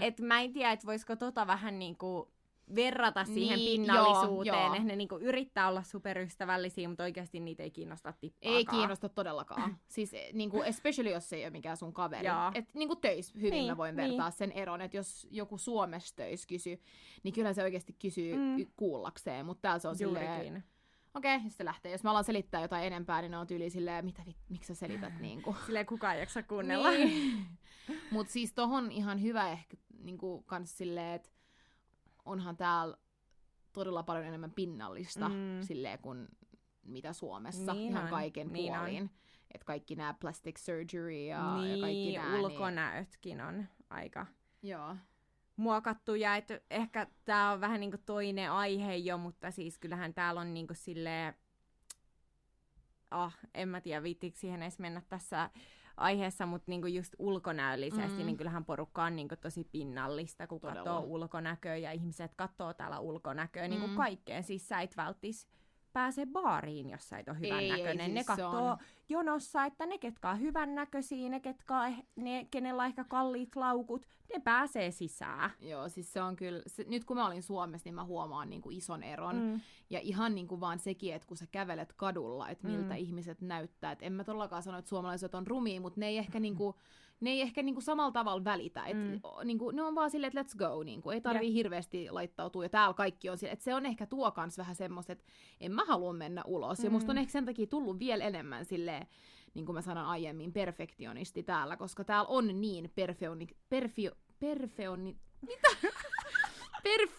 [0.00, 2.32] Et mä en tiedä, että voisiko tota vähän niinku
[2.74, 4.54] verrata siihen Niin, pinnallisuuteen.
[4.62, 4.84] joo, joo.
[4.84, 8.56] Ne niinku yrittää olla superystävällisiä, mutta oikeasti niitä ei kiinnosta tippaakaan.
[8.56, 9.76] Ei kiinnosta todellakaan.
[9.88, 12.26] Siis eh, niinku, especially jos se ei ole mikään sun kaveri.
[12.26, 12.50] Joo.
[12.54, 14.10] Et niinku töis hyvin Niin, mä voin niin.
[14.10, 16.82] vertaa sen eron, että jos joku Suomessa töis kysyy,
[17.22, 18.66] niin kyllä se oikeasti kysyy Mm.
[18.76, 20.64] kuullakseen, mutta täällä se on silleen, Juurikin.
[21.14, 21.92] okei, okay, sitten lähtee.
[21.92, 24.74] Jos mä alan selittää jotain enempää, niin ne on tyyli silleen, mitä vit, miksi sä
[24.74, 25.56] selität niinku.
[25.66, 26.90] Silleen kukaan ei jaksa kuunnella.
[26.90, 27.46] Niin.
[28.10, 31.30] Mut siis tohon ihan hyvä ehkä niinku kans silleen, että
[32.24, 32.96] onhan täällä
[33.72, 35.34] todella paljon enemmän pinnallista Mm.
[35.62, 36.28] silleen kuin
[36.82, 39.10] mitä Suomessa Niin ihan on, kaiken niin puolin.
[39.54, 42.38] Että kaikki nämä plastic surgery ja, niin, ja kaikki nämä.
[42.40, 44.26] ulkonäötkin on aika
[44.62, 44.96] Niin, joo.
[45.56, 50.54] muokattuja, että ehkä tämä on vähän niinku toinen aihe jo, mutta siis kyllähän täällä on
[50.54, 51.34] niinku silleen,
[53.10, 55.50] ah, en mä tiedä viittiinkö siihen edes mennä tässä
[55.96, 58.26] aiheessa, mutta niinku just ulkonäöllisesti, Mm.
[58.26, 60.78] niin kyllähän porukka on niinku tosi pinnallista, kun Todella.
[60.78, 63.96] katsoo ulkonäköä ja ihmiset katsoo täällä ulkonäköä niinku Mm.
[63.96, 64.42] kaikkeen.
[64.44, 65.48] Siis sä et välttis
[65.92, 68.04] pääse baariin, jos sä et ole hyvän Ei, ei, näköinen.
[68.06, 68.78] siis ne katsoo on-
[69.08, 73.04] jonossa, että ne, ketkä on hyvän näköisiä, ne, ketkä on, eh- ne, kenellä on ehkä
[73.04, 75.50] kalliit laukut, ne pääsee sisään.
[75.60, 78.70] Joo, siis se on kyllä, se, nyt kun mä olin Suomessa, niin mä huomaan niinku
[78.70, 79.36] ison eron.
[79.36, 79.60] Mm.
[79.90, 82.98] Ja ihan niinku vaan sekin, että kun sä kävelet kadulla, että miltä Mm.
[83.00, 83.92] ihmiset näyttää.
[83.92, 86.74] Et en mä todellakaan sano, että suomalaiset on rumia, mutta ne ei ehkä niinku,
[87.22, 88.86] ne ei ehkä niinku samalla tavalla välitä.
[88.86, 89.02] Et, Mm.
[89.02, 89.20] mm.
[89.44, 90.82] niinku, ne on vaan silleen, että let's go.
[90.82, 92.64] Niinku, ei tarvii hirveästi laittautua.
[92.64, 95.24] Ja täällä kaikki on silleen, että se on ehkä tuo kans vähän semmoista, että
[95.60, 96.84] en mä halua mennä ulos.
[96.84, 97.20] Ja musta on Mm.
[97.20, 99.06] ehkä sen takia tullut vielä enemmän silleen,
[99.54, 105.16] niin kuin mä sanoin aiemmin, perfektionisti täällä, koska täällä on niin perfeoni, perfio, perfeoni,
[105.48, 105.68] mitä?
[106.82, 107.12] Perf,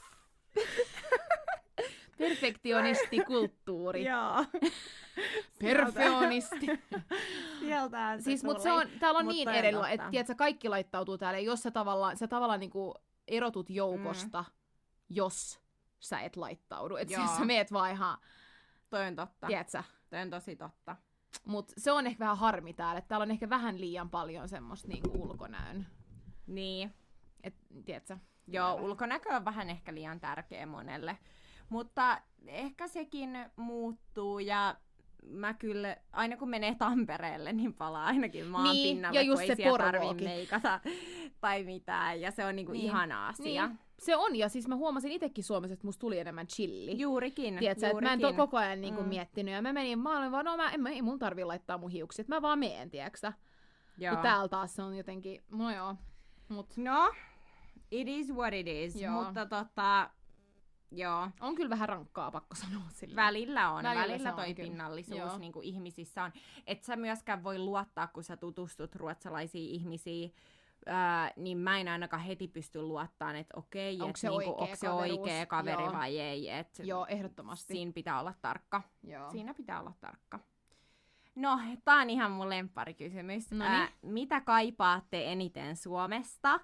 [2.18, 4.06] perfektionistikulttuuri.
[4.12, 4.46] Joo.
[5.60, 6.68] Perfeonisti.
[7.60, 9.90] Sieltään se siis, mutta se on, täällä on Mut niin totta.
[9.90, 11.40] että tiedätkö, kaikki laittautuu täällä.
[11.40, 12.94] Jos sä tavallaan, sä tavallaan niinku
[13.28, 14.54] erotut joukosta, mm.
[15.10, 15.60] jos
[16.00, 16.96] sä et laittaudu.
[16.96, 18.18] Että siis sä meet vaan ihan,
[18.90, 19.48] Toi on totta.
[19.48, 19.84] tiedätkö.
[20.10, 20.96] Toi on tosi totta.
[21.46, 24.88] Mut se on ehkä vähän harmi täällä, että täällä on ehkä vähän liian paljon semmoista
[24.88, 25.88] niinku ulkonäön.
[26.48, 26.94] Niin.
[27.44, 28.18] Et, tiedätkö?
[28.48, 31.18] Joo, ulkonäkö on vähän ehkä liian tärkeä monelle.
[31.70, 34.76] Mutta ehkä sekin muuttuu ja
[35.30, 39.42] mä kyllä, aina kun menee Tampereelle, niin palaa ainakin maan Niin, pinnalle, ja kun just
[39.42, 40.00] ei se Porvookin.
[40.02, 40.80] tarvii meikata
[41.42, 42.22] tai mitään.
[42.22, 42.84] Ja se on niinku Niin.
[42.86, 43.68] ihana asia.
[43.68, 47.00] Niin, se on, ja siis mä huomasin itsekin Suomessa, että musta tuli enemmän chilli.
[47.00, 48.38] Juurikin, Tiedätkö, että mä en to, juurikin.
[48.38, 49.08] koko ajan niinku Mm.
[49.08, 51.78] miettinyt, ja mä menin, mä olin vaan, no mä, en, mä, ei mun tarvii laittaa
[51.78, 53.32] mun hiukset, mä vaan meen, tiedätkö
[53.98, 54.14] Joo.
[54.14, 55.96] Kun täällä taas se on jotenkin, no joo,
[56.50, 57.12] mut No,
[57.92, 59.24] it is what it is, Joo.
[59.24, 60.10] mutta tota,
[60.94, 63.16] joo, on kyllä vähän rankkaa, pakko sanoa sillä.
[63.16, 64.70] välillä on, välillä, Välillä se toi on kyllä.
[64.70, 66.32] pinnallisuus niin kuin ihmisissä on.
[66.68, 70.34] Et sä myöskään voi luottaa, kun sä tutustut ruotsalaisiin ihmisiin,
[70.86, 74.90] Ää, niin mä en ainakaan heti pysty luottamaan, että okei, Onko se niinku, oikea se
[74.90, 75.94] oikea kaveri Joo.
[75.94, 76.50] vai ei.
[76.50, 77.74] Et Joo, ehdottomasti.
[77.74, 78.82] Siinä pitää olla tarkka.
[79.04, 79.32] Joo.
[79.32, 80.40] Siinä pitää olla tarkka.
[81.36, 83.52] No, tää on ihan mun lempparikysymys.
[83.52, 83.90] Noniin.
[84.02, 86.60] mitä kaipaatte eniten Suomesta?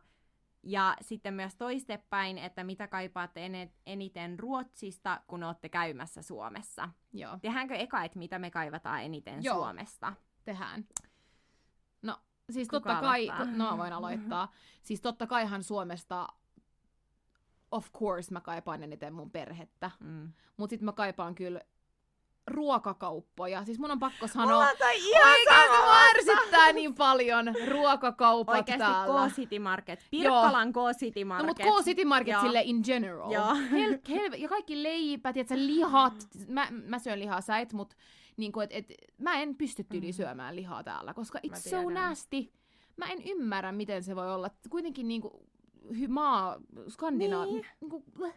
[0.64, 3.52] Ja sitten myös toistepäin, että mitä kaipaatte
[3.86, 6.90] eniten Ruotsista, kun olette käymässä Suomessa?
[7.14, 9.56] Joo, Tehdäänkö eka, että mitä me kaivataan eniten Joo.
[9.56, 10.14] Suomesta?
[10.46, 10.86] tehdään.
[12.02, 12.18] No,
[12.50, 14.52] siis Kuka totta kai, no voin aloittaa.
[14.84, 16.28] Siis totta kaihan Suomesta,
[17.72, 19.92] of course mä kaipaan eniten mun perhettä.
[20.00, 20.34] Mm.
[20.58, 21.62] Mut sit mä kaipaan kyllä
[22.50, 23.66] ruokakauppoja.
[23.66, 24.68] Siis mun on pakko sanoa,
[25.80, 29.30] mua ärsyttää niin paljon ruokakaupat Oikeasti täällä.
[29.30, 30.08] K-City Market.
[30.12, 31.48] Pirkkalan K-City No Market.
[31.48, 32.42] mut K-City Market Joo.
[32.42, 33.32] sille in general.
[33.32, 33.56] Joo.
[33.72, 36.14] Hel, hel, ja kaikki leipät, ja lihat.
[36.48, 37.94] Mä, mä syön lihaa, sä et, mut
[38.38, 38.86] niin et, et,
[39.18, 40.14] mä en pysty tyyli Mhm.
[40.16, 42.38] syömään lihaa täällä, koska it's so nasty.
[42.98, 44.50] mä en ymmärrä, miten se voi olla.
[44.70, 45.46] Kuitenkin niinku,
[46.00, 46.56] hy, maa,
[46.88, 47.66] Skandinaa, Niin.
[47.82, 48.34] niinku, bleh.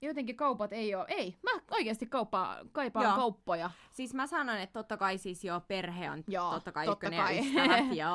[0.00, 3.16] Ja jotenkin kaupat ei ole, ei, mä oikeasti kauppaa, kaipaan Joo.
[3.16, 3.70] kauppoja.
[3.92, 7.24] Siis mä sanon, että totta kai siis jo perhe on Joo, totta kai totta ykkönen
[7.26, 7.36] kai.
[7.36, 8.08] ja ystävät, joo.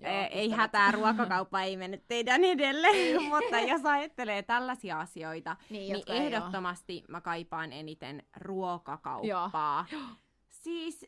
[0.00, 2.88] Joo, Ee, ei hätää, ruokakauppa ei mennyt teidän edelle,
[3.28, 9.86] mutta jos ajattelee tällaisia asioita, Niin, niin ehdottomasti mä kaipaan eniten ruokakauppaa.
[10.50, 11.06] Siis,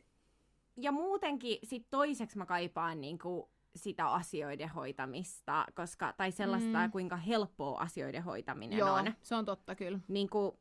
[0.77, 6.91] ja muutenkin sit toiseksi mä kaipaan niinku sitä asioiden hoitamista, koska, tai sellaista, Mm.
[6.91, 9.13] kuinka helppoa asioiden hoitaminen Joo, on.
[9.21, 9.99] se on totta kyllä.
[10.07, 10.51] Niin kuin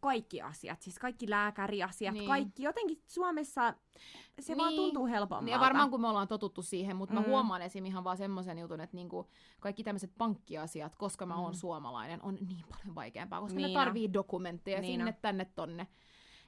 [0.00, 2.20] kaikki asiat, siis kaikki lääkäriasiat, Niin.
[2.20, 2.28] niin.
[2.28, 2.62] kaikki.
[2.62, 3.74] Jotenkin Suomessa
[4.40, 4.58] se niin.
[4.58, 4.76] vaan Niin.
[4.82, 5.50] tuntuu helpommalta.
[5.50, 7.26] Ja varmaan kun me ollaan totuttu siihen, mutta mä Mm.
[7.26, 7.84] huomaan esim.
[7.86, 11.56] ihan vaan semmoisen jutun, että niinku kaikki tämmöiset pankkiasiat, koska mä oon Mm.
[11.58, 15.18] suomalainen, on niin paljon vaikeampaa, koska Niin ne tarvii dokumentteja Niin sinne, on.
[15.22, 15.86] tänne, tonne.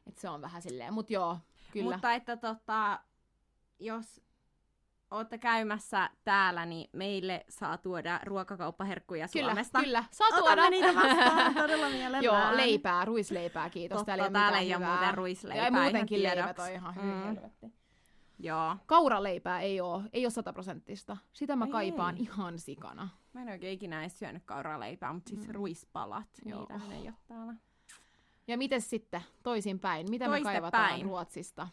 [0.06, 1.38] Et se on vähän silleen, mut joo,
[1.72, 1.92] kyllä.
[1.96, 3.00] Mutta että tota,
[3.78, 4.20] jos
[5.10, 9.80] olette käymässä täällä, niin meille saa tuoda ruokakauppaherkkuja kyllä, Suomesta.
[9.80, 10.52] kyllä, saa tuoda.
[10.52, 12.24] Otamme niitä vastaan todella mielellään.
[12.24, 13.96] Joo, leipää, ruisleipää, kiitos.
[13.98, 14.96] Totta, täällä ei ole täällä ei ole hyvää.
[14.96, 16.62] muuten ruisleipää, Ja muutenkin leivät tiedoksi.
[16.62, 17.02] on ihan Mm.
[17.02, 17.72] hyvin helvetti.
[18.38, 18.76] Joo.
[18.86, 21.16] Kauraleipää ei oo, ei oo sataprosenttista.
[21.32, 22.22] Sitä mä Ai kaipaan ei.
[22.22, 23.08] ihan sikana.
[23.32, 25.54] Mä en oikein ikinä edes syönyt kauraleipää, mutta siis Mm.
[25.54, 26.60] ruispalat, Joo.
[26.70, 27.54] niitä ei ole täällä.
[28.48, 30.10] Ja miten sitten toisinpäin?
[30.10, 30.54] Mitä me Toistepäin.
[30.62, 31.68] kaivataan Ruotsista?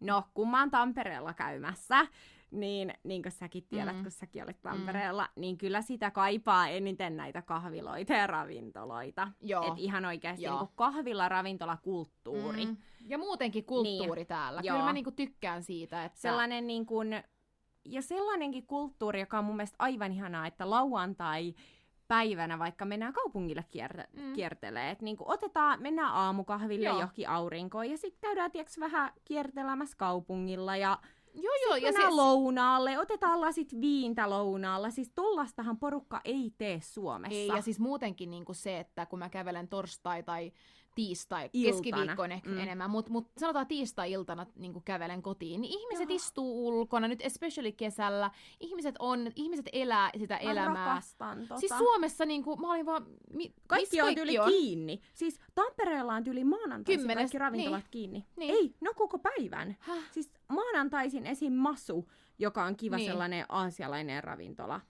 [0.00, 2.06] No, kun mä oon Tampereella käymässä,
[2.50, 4.02] niin, niin kuin säkin tiedät, Mm.
[4.02, 5.40] kun säkin olit Tampereella, mm.
[5.40, 9.28] niin kyllä sitä kaipaa eniten näitä kahviloita ja ravintoloita.
[9.40, 9.66] Joo.
[9.66, 10.60] Et ihan oikeasti Joo.
[10.60, 12.66] niin kahvila, ravintola, kulttuuri.
[12.66, 12.76] Mm.
[13.06, 14.26] Ja muutenkin kulttuuri niin.
[14.26, 14.60] täällä.
[14.64, 14.74] Joo.
[14.76, 16.20] Kyllä mä niinku tykkään siitä, että...
[16.20, 17.22] Sellainen niin kuin,
[17.84, 21.54] ja sellainenkin kulttuuri, joka on mun mielestä aivan ihanaa, että lauantai
[22.08, 24.32] päivänä vaikka mennään kaupungille kiertä, Mm.
[24.32, 24.90] kiertelee.
[24.90, 26.98] Et niin kuin otetaan, mennään aamukahville Joo.
[26.98, 30.98] johonkin aurinkoon ja sitten käydään tiiäks, vähän kiertelemässä kaupungilla ja
[31.34, 34.90] Joo, joo, ja mennään se, lounaalle, otetaan lasit viintä lounaalla.
[34.90, 37.34] Siis tollastahan porukka ei tee Suomessa.
[37.34, 40.52] ei, ja siis muutenkin niinku se, että kun mä kävelen torstai tai
[41.00, 41.72] tiistai, Iltana.
[41.72, 42.54] keskiviikkoon ehkä Mm.
[42.54, 42.60] mm.
[42.62, 46.16] enemmän, mutta mut sanotaan tiistai-iltana niin kävelen kotiin, niin ihmiset Joo.
[46.16, 50.86] istuu ulkona, nyt especially kesällä, ihmiset on, ihmiset elää sitä Mä elämää.
[50.86, 51.60] rakastan tota.
[51.60, 54.48] Siis Suomessa niinku, mä olin vaan, mi, Kaikki on tyyli on?
[54.48, 55.00] kiinni.
[55.14, 58.26] Siis Tampereella on tyyli maanantaisin Kymmenes- kaikki ravintolat kiinni.
[58.36, 58.54] Niin.
[58.54, 59.76] Ei, no koko päivän.
[59.80, 59.98] Häh?
[60.10, 61.52] Siis maanantaisin esim.
[61.52, 63.02] Masu, joka on kiva Niin.
[63.04, 63.12] niin.
[63.12, 64.80] sellainen aasialainen ravintola.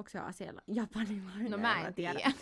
[0.00, 0.60] Onko se aasiala?
[0.66, 1.50] Japanilainen?
[1.50, 2.32] No mä en tiedä.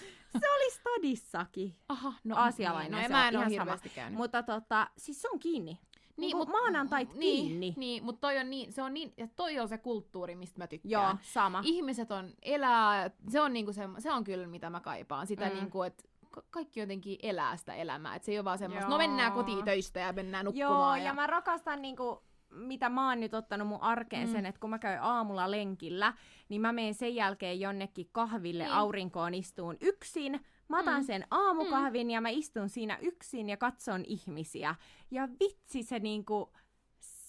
[0.41, 1.75] Se oli stadissakin.
[1.89, 4.17] Aha, no Aasialainen Niin, no, se mä en ole hirveästi käynyt.
[4.19, 5.79] Mutta tota, siis se on kiinni.
[6.17, 7.75] Niin, mut- maanantait niin, kiinni.
[7.77, 10.67] Niin, mutta toi on niin, se on niin, ja toi on se kulttuuri, mistä mä
[10.67, 10.91] tykkään.
[10.91, 11.61] Joo, sama.
[11.65, 15.27] Ihmiset on elää, se on, niinku se, se on kyllä mitä mä kaipaan.
[15.27, 15.55] Sitä Mm.
[15.55, 18.15] niinku, että ka- kaikki jotenkin elää sitä elämää.
[18.15, 18.91] Et se ei ole vaan semmoista, Joo.
[18.91, 21.03] no mennään kotiin töistä ja mennään Joo, nukkumaan.
[21.05, 24.33] ja mä rakastan niinku, mitä mä oon nyt ottanut mun arkeen Mm.
[24.33, 26.15] sen, että kun mä käyn aamulla lenkillä,
[26.49, 28.73] niin mä menen sen jälkeen jonnekin kahville Niin.
[28.73, 30.41] aurinkoon istuun yksin.
[30.69, 31.07] Mä otan Mm.
[31.07, 34.75] sen aamukahvin ja mä istun siinä yksin ja katson ihmisiä.
[35.11, 36.53] Ja vitsi se niinku,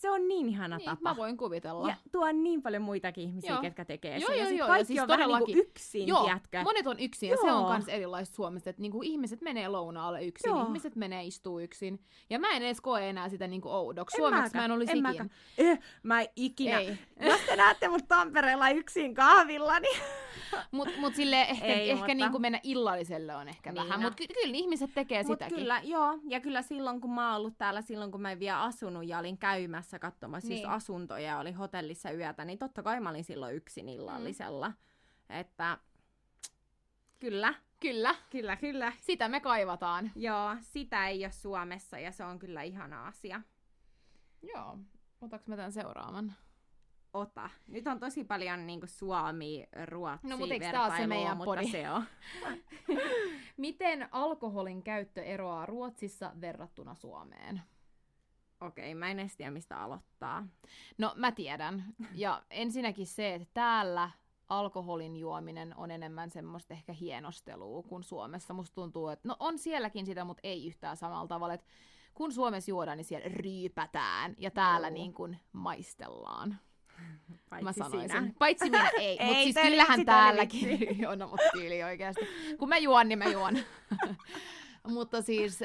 [0.01, 1.01] se on niin ihana niin, tapa.
[1.01, 1.89] mä voin kuvitella.
[1.89, 3.61] Ja tuo on niin paljon muitakin ihmisiä, Joo.
[3.61, 4.37] ketkä tekee Joo, sen.
[4.37, 6.61] ja joo, sit joo, ja kaikki siis on vähän niinku yksin, Joo, tiedätkö?
[6.63, 7.69] monet on yksin ja se on Joo.
[7.73, 10.63] myös erilaista Suomesta, että niinku ihmiset menee lounaalle yksin, Joo.
[10.63, 11.99] ihmiset menee istuu yksin.
[12.29, 14.17] Ja mä en edes koe enää sitä niinku oudoksi.
[14.17, 15.09] En Suomeksi mäkään, mä en olisi en ikinä.
[15.09, 15.29] mäkään.
[15.57, 16.77] Eh, mä en ikinä.
[16.79, 16.97] Ei.
[17.19, 19.97] Jos te näette mut Tampereella yksin kahvilla, niin
[20.71, 23.99] Mut, mut sille ehkä, Ei, ehkä mutta- niinku mennä illalliselle on ehkä Niin vähän.
[23.99, 24.05] no.
[24.07, 25.57] Mut ky- kyllä ihmiset tekee Mut sitäkin.
[25.57, 26.19] kyllä, joo.
[26.27, 29.19] Ja kyllä silloin, kun mä oon ollut täällä, silloin kun mä en vielä asunut ja
[29.19, 30.55] olin käymässä katsomassa niin.
[30.55, 30.65] Niin.
[30.65, 34.69] siis asuntoja ja oli hotellissa yötä, niin totta kai mä olin silloin yksin illallisella.
[34.69, 34.75] Mm.
[35.29, 35.77] Että
[37.19, 38.93] kyllä, Kyllä, kyllä, kyllä.
[39.01, 40.11] sitä me kaivataan.
[40.15, 43.41] Joo, sitä ei ole Suomessa ja se on kyllä ihana asia.
[44.41, 44.77] Joo.
[45.21, 46.33] Otaks mä tämän seuraavan?
[47.13, 47.49] Ota.
[47.67, 51.55] Nyt on tosi paljon niin Suomi, Ruotsi, No, mut eiks tää oo se meidän mutta
[51.55, 51.71] podi?
[51.71, 52.03] se on.
[53.57, 57.61] Miten alkoholin käyttö eroaa Ruotsissa verrattuna Suomeen?
[58.61, 60.47] Okei, mä en edes tiedä, mistä aloittaa.
[60.97, 61.85] No mä tiedän.
[62.13, 64.09] Ja ensinnäkin se, että täällä
[64.49, 68.53] alkoholin juominen on enemmän semmoista ehkä hienostelua kuin Suomessa.
[68.53, 71.53] Musta tuntuu, että no on sielläkin sitä, mutta ei yhtään samalla tavalla.
[71.53, 71.67] Että
[72.13, 74.93] kun Suomessa juodaan, niin siellä ryypätään ja täällä Joo.
[74.93, 76.57] niin kuin maistellaan.
[77.49, 78.09] Paitsi mä sanoisin.
[78.09, 78.33] sinä.
[78.39, 82.21] Paitsi minä ei, Ei, mutta siis kyllähän täälläkin on mut tyyli oikeasti.
[82.57, 83.57] Kun mä juon, niin mä juon.
[84.87, 85.59] mutta siis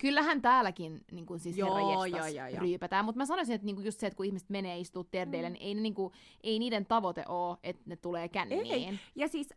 [0.00, 2.60] kyllähän täälläkin niin kuin siis Joo, joo, joo, joo.
[2.60, 3.04] ryypätään.
[3.04, 5.52] Mutta mä sanoisin, että niin kuin just se, että kun ihmiset menee istuu terdeille, Mm.
[5.52, 8.98] niin ei, niin kuin, ei niiden tavoite ole, että ne tulee känniin.
[9.14, 9.54] Ja siis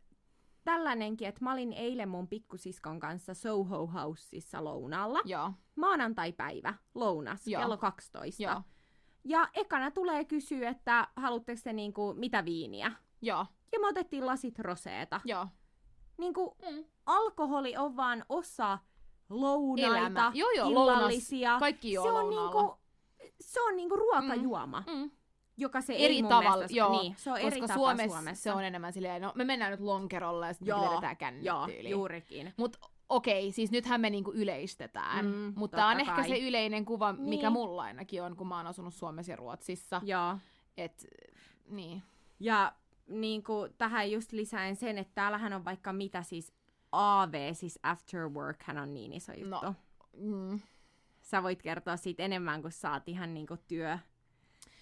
[0.63, 5.19] tällainenkin, että mä olin eilen mun pikkusiskon kanssa Soho Houseissa lounaalla.
[5.25, 7.61] Joo, Maanantai-päivä, lounas, Joo.
[7.61, 8.43] kello 12.
[8.43, 8.61] joo.
[9.23, 12.91] Ja ekana tulee kysyä, että haluatteko te niinku, mitä viiniä.
[13.21, 15.21] Joo, Ja me otettiin lasit roseeta.
[15.25, 15.47] joo.
[16.17, 16.85] Niinku, Mm.
[17.05, 18.79] alkoholi on vaan osa
[19.29, 20.31] lounaita, Elämä.
[20.33, 21.57] Joo, joo, illallisia.
[21.59, 22.77] Kaikki juo se on niinku,
[23.41, 25.11] se on niinku ruokajuoma, Mm.
[25.57, 28.43] joka se Eri ei tavalla, mielestä, joo, niin, se on eri Koska tapa Suomessa, Suomessa.
[28.43, 31.65] se on enemmän silleen, no me mennään nyt lonkerolle ja sitten Joo, vedetään kännit Joo,
[31.67, 31.91] tyyliin.
[31.91, 32.53] juurikin.
[32.57, 32.77] Mut
[33.09, 35.25] okei, siis nythän me niinku yleistetään.
[35.25, 36.27] Mm, mutta tää on ehkä kai.
[36.27, 37.51] se yleinen kuva, mikä Niin.
[37.53, 40.01] mulla ainakin on, kun mä oon asunut Suomessa ja Ruotsissa.
[40.05, 40.37] Joo.
[40.77, 41.05] Et,
[41.69, 42.03] niin.
[42.39, 42.73] Ja
[43.07, 46.53] niin kuin, tähän just lisäen sen, että täällähän on vaikka mitä siis
[46.95, 49.65] AV, siis after work, hän on niin iso juttu.
[49.65, 49.75] No.
[50.17, 50.59] Mm.
[51.21, 53.97] Sä voit kertoa siitä enemmän, kun sä oot ihan niin kuin työ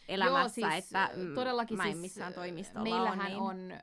[0.07, 3.73] elämässä, Joo, siis, että ö, todellakin mä en siis, missään toimistolla Meillähän ole, niin...
[3.73, 3.79] on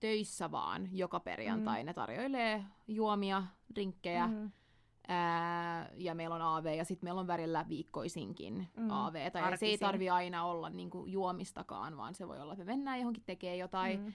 [0.00, 1.84] töissä vaan joka perjantai.
[1.84, 3.42] Ne tarjoilee juomia,
[3.74, 4.50] drinkkejä, Mm.
[5.08, 8.90] ää, ja meillä on AV, ja sitten meillä on välillä viikkoisinkin Mm, mm.
[8.90, 9.30] AV.
[9.30, 12.98] Tai se ei tarvi aina olla niinku juomistakaan, vaan se voi olla, että me mennään
[12.98, 14.00] johonkin tekee jotain.
[14.00, 14.12] Mm.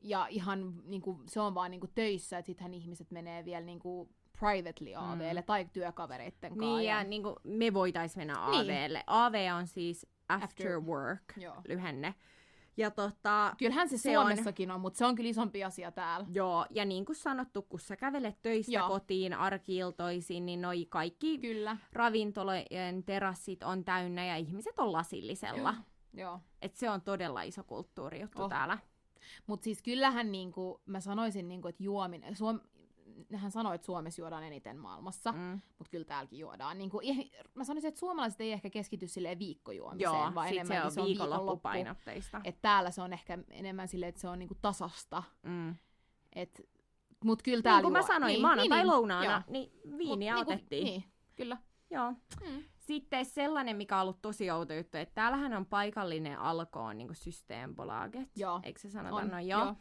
[0.00, 4.08] Ja ihan niinku, se on vaan niinku töissä, että sittenhän ihmiset menee vielä niinku
[4.38, 6.76] privately AVlle tai työkavereitten kanssa.
[6.76, 8.60] Niin, ja niin kuin me voitais mennä Niin.
[8.70, 9.04] AVlle.
[9.06, 11.56] AV on siis after, After- work Joo.
[11.68, 12.14] lyhenne.
[12.76, 16.26] Ja tota, Kyllähän se, Se Suomessakin on, on mutta se on kyllä isompi asia täällä.
[16.32, 18.88] joo, ja niin kuin sanottu, kun sä kävelet töistä Joo.
[18.88, 21.76] kotiin arkiiltoisin, niin noi kaikki Kyllä.
[21.92, 25.74] ravintolojen terassit on täynnä ja ihmiset on lasillisella.
[26.14, 26.40] Joo.
[26.62, 28.48] Et se on todella iso kulttuurijuttu Oh.
[28.48, 28.78] täällä.
[29.46, 32.60] Mutta siis kyllähän niinku, mä sanoisin, niinku, että juominen, Suom,
[33.34, 35.60] hän sanoi, että Suomessa juodaan eniten maailmassa, mm.
[35.78, 36.78] Mutta kyllä täälläkin juodaan.
[36.78, 40.82] Niinku, eh- mä sanoisin, että suomalaiset ei ehkä keskity silleen viikkojuomiseen, Joo, vaan sit se
[40.82, 41.06] on se on viikonloppu.
[41.06, 42.40] viikonloppupainotteista.
[42.44, 45.22] Et täällä se on ehkä enemmän silleen, että se on niinku tasasta.
[45.42, 45.74] Mm.
[46.34, 46.60] Et,
[47.24, 49.40] mut kyllä Niin täällä kuin mä juo- sanoin, niin, maanantai niin, lounaana, joo.
[49.48, 50.84] niin Mut viiniä niinku- otettiin.
[50.84, 51.04] Niin,
[51.36, 51.56] kyllä.
[51.90, 52.10] Joo.
[52.10, 52.62] Mm.
[52.90, 58.28] Sitten sellainen, mikä on ollut tosi outo juttu, että täällähän on paikallinen alkoon niin Systembolaget.
[58.36, 58.60] Joo.
[58.62, 59.48] Eikö se sanota On, noin?
[59.48, 59.64] Joo.
[59.64, 59.74] joo.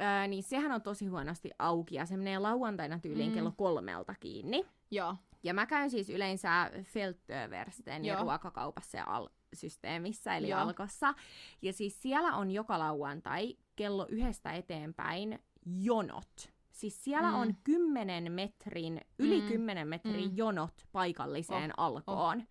[0.00, 3.34] Öö, niin sehän on tosi huonosti auki ja se menee lauantaina tyyliin Mm.
[3.34, 4.64] kello kolmelta kiinni.
[4.90, 5.16] Joo.
[5.42, 8.20] Ja mä käyn siis yleensä Feldöversten Joo.
[8.22, 10.60] ruokakaupassa ja al- systeemissä, eli Joo.
[10.60, 11.14] Alkossa.
[11.62, 16.54] Ja siis siellä on joka lauantai kello yhdestä eteenpäin jonot.
[16.72, 17.34] Siis siellä Mm.
[17.38, 19.48] on 10 metrin, yli Mm.
[19.48, 20.36] 10 metrin Mm.
[20.36, 22.42] jonot paikalliseen Oh, alkoon.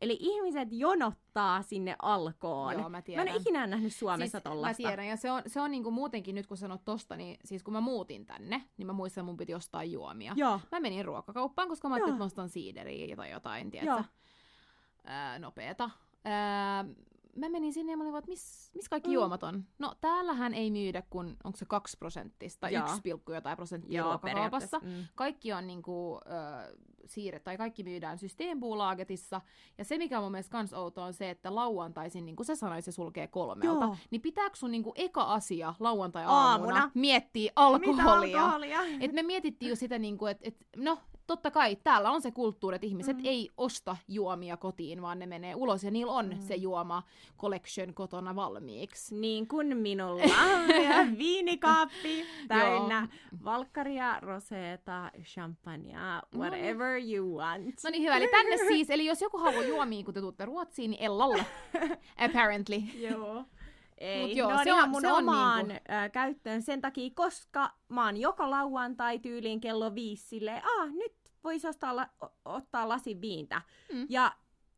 [0.00, 2.72] Eli ihmiset jonottaa sinne alkoon.
[2.72, 3.28] Joo, mä mä en tiedän.
[3.28, 4.82] ole ikinä nähnyt Suomessa siis, tollasta.
[4.82, 7.62] Mä tiedän, ja se on, se on niinku muutenkin nyt kun sanot tosta, niin siis
[7.62, 10.32] kun mä muutin tänne, niin mä muistan, että mun piti ostaa juomia.
[10.36, 10.60] Joo.
[10.72, 14.04] Mä menin ruokakauppaan, koska mä ajattelin, että mä ostan siideriä tai jotain, tiedätkö,
[15.04, 15.90] ää, nopeeta.
[16.24, 16.84] Ää,
[17.36, 19.14] mä menin sinne ja mä olin vaan, että miss, miss kaikki Mm.
[19.14, 19.64] juomat on?
[19.78, 22.84] No täällähän ei myydä kun, onko se 2 prosenttista, Joo.
[22.86, 24.78] 1, pilkku jotain prosenttia Joo, ruokakaupassa.
[24.84, 25.04] Mm.
[25.14, 26.76] Kaikki on niinku, ö,
[27.08, 29.40] siirret, tai kaikki myydään Systembolagetissa.
[29.78, 32.56] Ja se, mikä on mun mielestä kans outo, on se, että lauantaisin, niin kuin sä
[32.56, 33.84] sanoit, se sulkee kolmelta.
[33.84, 33.96] Joo.
[34.10, 36.90] Niin pitääkö sun niinku eka asia lauantai-aamuna Aamuna.
[36.94, 38.42] miettiä Mitä alkoholia?
[38.44, 38.80] alkoholia?
[39.00, 42.74] Et me mietittiin jo sitä, niinku, että et, no totta kai täällä on se kulttuuri,
[42.74, 43.24] että ihmiset Mm.
[43.26, 46.40] ei osta juomia kotiin, vaan ne menee ulos ja niillä on Mm.
[46.40, 47.02] se juoma
[47.38, 49.14] collection kotona valmiiksi.
[49.16, 50.22] Niin kuin minulla.
[50.22, 53.08] ja viinikaappi täynnä
[53.44, 57.74] valkkaria, roseeta, champagnea, No whatever you want.
[57.84, 60.90] No niin hyvä, eli tänne siis, eli jos joku haluaa juomia, kun te tuutte Ruotsiin,
[60.90, 61.46] niin Ellalle,
[62.26, 62.76] apparently.
[62.98, 63.44] Joo.
[63.98, 66.62] Ei, Mut joo, ne on se ihan on- mun se on omaan niinku- ö, käyttöön
[66.62, 71.12] sen takia, koska mä oon joka lauantai tyyliin kello viisi silleen, ah, nyt
[71.48, 72.08] voisi ostaa la-
[72.44, 73.62] ottaa lasin viintä.
[73.92, 74.06] Mm.
[74.08, 74.32] Ja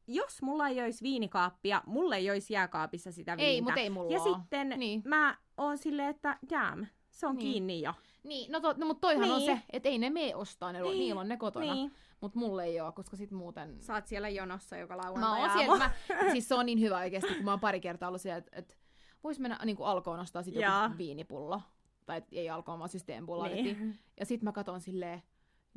[0.06, 3.50] jos mulla ei olisi viinikaappia, mulla ei olisi jääkaapissa sitä viintä.
[3.50, 4.34] Ei, mutta ei mulla ja oo.
[4.38, 5.02] sitten Niin.
[5.04, 7.52] mä oon silleen, että damn, se on Niin.
[7.52, 7.94] kiinni jo.
[8.24, 9.56] Niin, no, to, no mutta toihan on Niin.
[9.56, 10.98] se, että ei ne mene ostaa, ne, Niin.
[10.98, 11.74] niillä on ne kotona.
[11.74, 11.92] Niin.
[12.20, 13.78] Mutta mulle ei oo, koska sit muuten...
[13.94, 15.90] Oot siellä jonossa joka Mä lauantai oon siellä, mä,
[16.32, 18.78] siis se on niin hyvä oikeasti, kun mä oon pari kertaa ollut siellä, että et,
[19.24, 21.60] vois mennä niin alkoon ostaa sit joku viinipullo.
[22.06, 23.48] Tai et, ei alkoon, vaan systeempulla.
[23.48, 23.98] Niin.
[24.20, 25.22] Ja sit mä katon silleen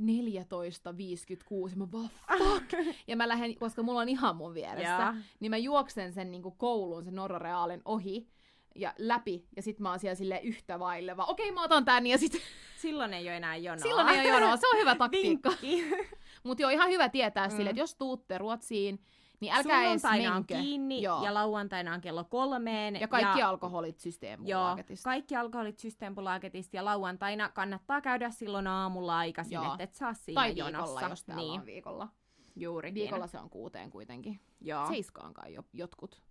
[0.01, 2.65] 14.56 ja mä vaan fuck.
[3.07, 5.15] ja mä lähden, koska mulla on ihan mun vieressä, Jaa.
[5.39, 8.27] niin mä juoksen sen niin koulun, sen Norra Reaalin ohi
[8.75, 12.07] ja läpi, ja sit mä oon siellä silleen yhtä vaille, vaan okei mä otan tän,
[12.07, 12.33] ja sit
[12.77, 13.83] Silloin ei ole enää jonoa.
[13.83, 15.53] silloin ei ole jonoa, se on hyvä taktiikka.
[16.43, 17.55] Mutta joo, ihan hyvä tietää Mm.
[17.55, 18.99] sille, että jos tuutte Ruotsiin,
[19.43, 20.03] niin älkää edes
[20.35, 21.23] on kiinni Joo.
[21.23, 22.95] ja lauantaina on kello kolmeen.
[22.95, 25.03] Ja kaikki ja, alkoholit Joo, systeemulaaketista.
[25.03, 29.71] kaikki alkoholit Systembolagetista ja lauantaina kannattaa käydä silloin aamulla aikaisin, Joo.
[29.71, 30.85] että et saa siinä tai jonossa.
[30.85, 32.07] viikolla, jos täällä niin, on viikolla.
[32.55, 33.01] juurikin.
[33.01, 34.39] Viikolla se on kuuteen kuitenkin.
[34.61, 34.87] Joo.
[34.87, 36.21] Seiskaan kai jo, jotkut.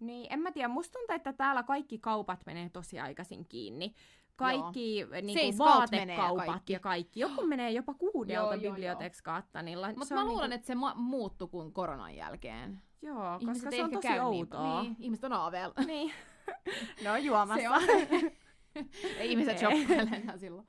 [0.00, 3.94] Niin, en mä tiedä, musta tuntuu, että täällä kaikki kaupat menee tosi aikaisin kiinni.
[4.36, 6.72] Kaikki niin Seis kuin vaatekaupat kaikki.
[6.72, 7.20] ja kaikki.
[7.20, 9.92] Joku menee jopa kuudelta Bibliotex Kattanilla.
[9.96, 12.82] Mutta mä luulen, niinku- että se mu- muuttui kuin koronan jälkeen.
[13.02, 14.82] Joo, Ihmiset koska se on tosi käy outoa.
[14.82, 15.74] Niin, ihmiset on aaveella.
[15.86, 16.12] Niin.
[17.02, 17.76] ne on juomassa.
[19.18, 20.66] Ei ihmiset shoppailee enää silloin.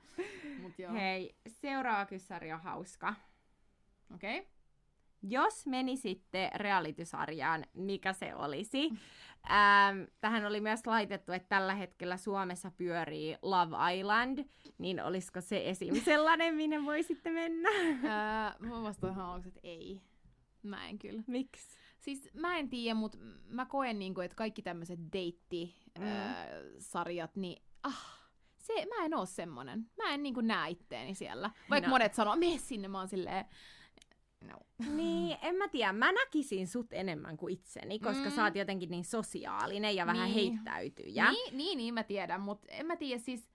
[0.62, 0.92] Mut joo.
[0.92, 3.14] Hei, seuraava kyssäri on hauska.
[4.14, 4.38] Okei.
[4.38, 4.50] Okay.
[5.22, 8.90] Jos menisitte reality-sarjaan, mikä se olisi?
[9.50, 14.44] Ähm, tähän oli myös laitettu, että tällä hetkellä Suomessa pyörii Love Island,
[14.78, 16.02] niin olisiko se esim.
[16.04, 17.68] sellainen, minne voisitte mennä?
[17.70, 20.00] Öö, mä vastaan aluksi, että ei.
[20.62, 21.22] Mä en kyllä.
[21.26, 21.78] Miksi?
[21.98, 28.72] Siis mä en tiedä, mutta mä koen niinku, että kaikki tämmöiset deitti-sarjat, niin ah, se,
[28.86, 29.90] mä en oo semmonen.
[29.96, 31.50] Mä en niinku näe itteeni siellä.
[31.70, 31.94] Vaikka No.
[31.94, 33.44] monet sanoo, mene sinne, mä oon silleen,
[34.40, 34.56] no.
[34.94, 35.92] Niin, en mä tiedä.
[35.92, 38.30] Mä näkisin sut enemmän kuin itseni, koska Mm.
[38.30, 40.34] sä oot jotenkin niin sosiaalinen ja vähän Niin.
[40.34, 41.30] heittäytyjä.
[41.30, 43.50] Niin, niin, niin, mä tiedän, mutta en mä tiedä siis,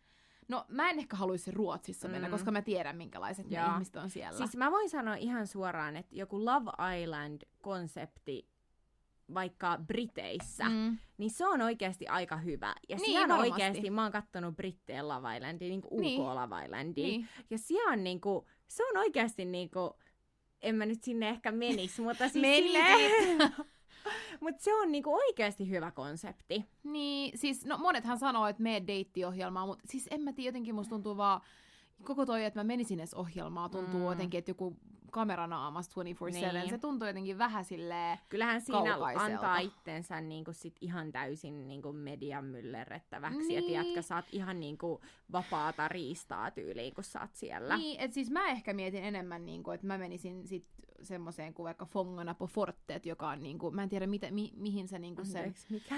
[0.48, 2.32] no mä en ehkä haluaisi Ruotsissa mennä, Mm.
[2.32, 4.38] koska mä tiedän minkälaiset ne ihmiset on siellä.
[4.38, 8.48] Siis mä voin sanoa ihan suoraan, että joku Love Island-konsepti
[9.34, 10.98] vaikka Briteissä, mm.
[11.18, 12.76] niin se on oikeasti aika hyvä.
[12.90, 13.52] Ja Niin, siellä varmasti.
[13.52, 16.22] oikeasti, mä oon kattonut Britteen Love Islandia, niin kuin UK Niin.
[16.24, 17.08] Love Islandia.
[17.08, 17.28] Niin.
[17.50, 19.98] Ja siellä on niinku, se on oikeasti niinku,
[20.64, 23.12] en mä nyt sinne ehkä menis, mutta siis silleen,
[24.44, 26.66] mutta se on niinku oikeasti hyvä konsepti.
[26.84, 30.90] Niin, siis no monethan sanoo, että mene deittiohjelmaan, mutta siis en mä tiedä, jotenkin musta
[30.90, 31.42] tuntuu vaan,
[32.04, 34.06] koko toi, että mä menisin edes ohjelmaa, tuntuu mm.
[34.06, 34.78] jotenkin, että joku
[35.14, 35.92] kameranaamas 24-7,
[36.54, 36.70] Niin.
[36.70, 42.46] se tuntuu jotenkin vähän silleen, Kyllähän siinä antaa itsensä niinku sit ihan täysin niinku median
[42.46, 43.40] myllerrettäväksi.
[43.40, 43.56] Niin.
[43.56, 47.78] Ja tiedätkö, sä oot ihan niinku vapaata riistaa tyyliin, kun sä oot siellä.
[47.78, 50.66] niin, että siis mä ehkä mietin enemmän, niin kuin, että mä menisin sit
[51.02, 54.52] semmoiseen kuin vaikka Fångarna på fortet, joka on niin kuin, mä en tiedä mitä, mi,
[54.56, 55.96] mihin se niin kuin sen, Anteeksi, mikä?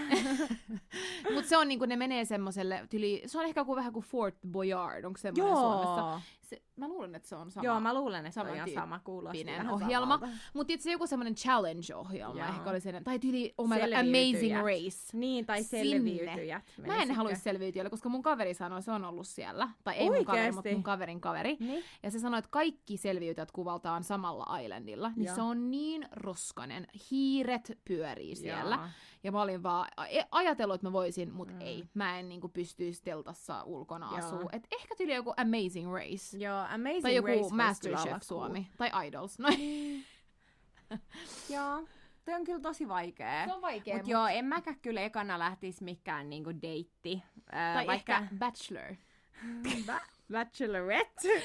[1.34, 4.06] mutta se on niin kuin, ne menee semmoiselle, tyli, se on ehkä kuin vähän kuin
[4.06, 6.22] Fort Boyard, onko semmoinen Suomessa?
[6.46, 7.66] Se, mä luulen, että se on sama.
[7.66, 10.20] Joo, mä luulen, että sama on ihan sama kuulosti ohjelma.
[10.54, 12.48] Mutta itse joku semmoinen challenge-ohjelma Joo.
[12.48, 13.76] ehkä oli sen, tai tyyli, oh my.
[13.76, 15.18] Amazing Race.
[15.18, 16.64] Niin, tai selviytyjät.
[16.88, 19.70] Mä en haluaisi selviytyjälle, koska mun kaveri sanoi, se on ollut siellä.
[19.84, 21.58] Tai ei mun kaveri, mutta mun kaverin kaveri.
[21.60, 21.84] Niin.
[22.04, 25.12] Ja se sanoi, että kaikki selviytyjät kuvaltaan samalla islandilla.
[25.16, 25.36] Niin Joo.
[25.36, 26.88] se on niin roskanen.
[27.12, 28.76] Hiiret pyörii siellä.
[28.76, 28.86] Joo.
[29.24, 31.62] Ja mä olin vaan a- ajatellut, että mä voisin, mutta Mm.
[31.62, 31.84] ei.
[31.94, 34.50] Mä en niinku pystyisi teltassa ulkona asua.
[34.52, 36.35] Et ehkä tyyli joku Amazing Race.
[36.38, 38.68] Joo, Amazing tai joku Race Masterchef Suomi.
[38.78, 39.40] Tai Idols.
[39.40, 39.50] No.
[41.54, 41.88] Joo,
[42.26, 43.46] toi on kyllä tosi vaikea.
[43.48, 43.98] se on vaikea.
[43.98, 47.24] Mut joo, en mäkään kyllä ekana lähtis mikään niinku deitti.
[47.52, 48.14] Ää, tai vaikka...
[48.18, 48.96] ehkä Bachelor.
[49.88, 51.44] Ba- Bachelorette.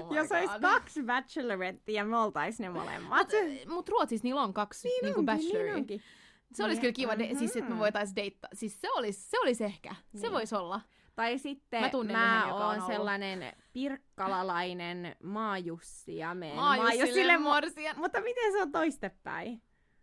[0.00, 3.28] Oh Jos olisi kaksi bachelorettia, me oltais ne molemmat.
[3.68, 5.64] Mut Ruotsissa niillä on kaksi niin niinku onkin, bacheloria.
[5.64, 6.02] niin onkin.
[6.54, 7.78] Se olisi Niin, kyllä kiva, de- siis että me mhm.
[7.78, 8.50] voitais deittaa.
[8.54, 9.94] Siis se olisi, se olisi ehkä.
[10.16, 10.32] Se Niin.
[10.32, 10.80] voisi olla.
[11.16, 12.86] Tai sitten Mä mä, tunnen mä yhden, joka on oon ollut.
[12.92, 17.98] sellainen pirkkalalainen maajussi ja meen Maajussille mo- Morsian.
[17.98, 19.62] Mutta miten se on toistepäin?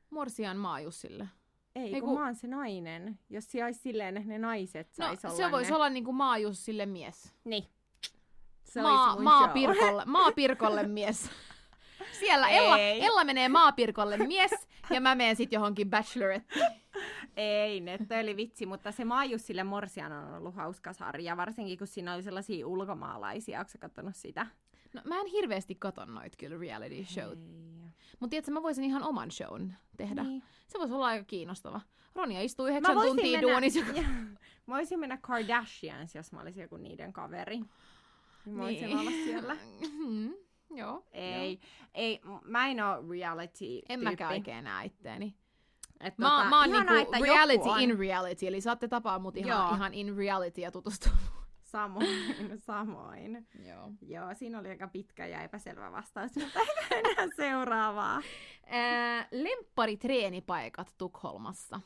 [0.10, 1.28] Morsian Maajussille.
[1.76, 3.20] Ei, Ei kun kun- mä oon se nainen.
[3.30, 5.76] Jos se olisi silleen, ne naiset No sais olla se voisi ne.
[5.76, 7.34] olla niinku Maajussille mies.
[7.44, 7.64] Niin.
[8.64, 11.30] Se maa, maapirkolle, maapirkolle mies.
[12.20, 13.06] Siellä Ella, Ei.
[13.06, 14.52] Ella menee maapirkolle mies
[14.90, 16.60] ja mä menen sit johonkin bachelorette.
[17.42, 21.88] Ei, ne toi oli vitsi, mutta se Maajussille Morsian on ollut hauska sarja, varsinkin kun
[21.88, 23.60] siinä oli sellaisia ulkomaalaisia.
[23.60, 24.48] Onko sä kattonut sitä?
[24.94, 27.30] No mä en hirveästi katon noit kyllä reality show.
[27.30, 27.92] Ei.
[28.20, 30.24] Mut tiedätkö, mä voisin ihan oman shown tehdä.
[30.24, 30.44] Niin.
[30.68, 31.82] Se voisi olla aika kiinnostava.
[32.16, 33.80] Ronja istuu yhdeksän tuntia mennä- duunissa.
[33.96, 34.02] Ja,
[34.68, 37.60] mä voisin mennä Kardashians, jos mä olisin joku niiden kaveri.
[38.46, 38.98] Mä voisin Niin.
[38.98, 39.58] olla siellä.
[40.08, 40.34] Mm,
[40.76, 41.04] Joo.
[41.12, 41.60] Ei,
[41.94, 45.36] ei, m- mä en oo reality En mäkään oikein näe itteeni.
[46.04, 47.82] Et Mä, tota, mä oon ihanaa, niinku että reality on...
[47.82, 49.76] in reality, eli saatte tapaa mut ihan, Joo.
[49.76, 51.14] ihan in reality ja tutustua.
[51.62, 52.08] Samoin,
[52.58, 53.48] samoin.
[53.68, 53.92] Joo.
[54.02, 56.60] Joo, siinä oli aika pitkä ja epäselvä vastaus, mutta
[56.92, 58.22] enää seuraavaa.
[58.66, 61.80] Ää, lempparitreenipaikat Tukholmassa.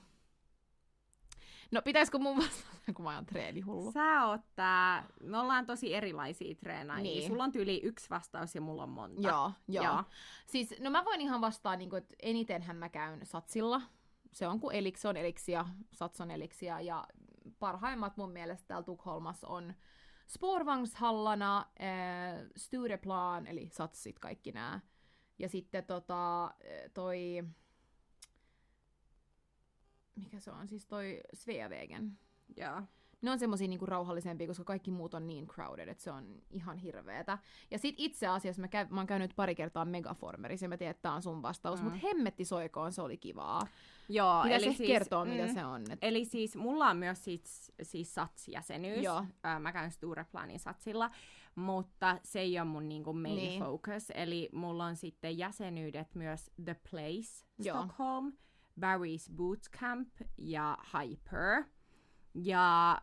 [1.72, 3.92] No pitäisikö mun vastata, kun mä oon treenihullu?
[3.92, 7.04] Sä oot tää, me ollaan tosi erilaisia treenaajia.
[7.04, 7.20] Niin.
[7.20, 7.28] Niin.
[7.28, 9.22] Sulla on tyyli yksi vastaus ja mulla on monta.
[9.22, 9.84] Joo, joo.
[9.86, 10.04] Joo.
[10.46, 13.82] Siis, no mä voin ihan vastaa, niin että enitenhän mä käyn satsilla.
[14.36, 17.08] Se on kuin Elix on Elixia, Sats on Elixia ja
[17.60, 19.74] parhaimmat mun mielestä täällä Tukholmassa on
[20.28, 24.80] Spårvagnshallana, äh, Stureplan, eli satsit kaikki nämä.
[25.40, 26.52] Ja sitten tota, äh,
[26.94, 27.44] toi,
[30.16, 32.20] mikä se on, siis toi Sveavägen.
[32.58, 32.82] Joo.
[33.22, 36.78] ne on semmosia niinku rauhallisempia, koska kaikki muut on niin crowded, että se on ihan
[36.78, 37.38] hirveetä.
[37.72, 40.92] Ja sit itse asiassa mä, käy, mä oon käynyt pari kertaa Megaformerissa, ja mä tiedän,
[40.92, 41.90] että tää on sun vastaus, mm.
[41.90, 43.68] mutta hemmetti soikoon, se oli kivaa.
[44.10, 45.92] Joo, Pitäisi eli ehkä siis, kertoa, mitä se on.
[45.92, 46.00] Et...
[46.02, 49.04] Eli siis mulla on myös siis, siis SATS-jäsenyys.
[49.04, 49.26] Joo.
[49.46, 51.12] Ö, mä käyn Stureplanin SATSilla,
[51.56, 53.64] mutta se ei ole mun niinku main niin.
[53.64, 54.12] focus.
[54.16, 57.78] Eli mulla on sitten jäsenyydet myös The Place Joo.
[57.78, 58.34] Stockholm,
[58.80, 61.64] Barry's Bootcamp ja Hyper.
[62.34, 63.02] Ja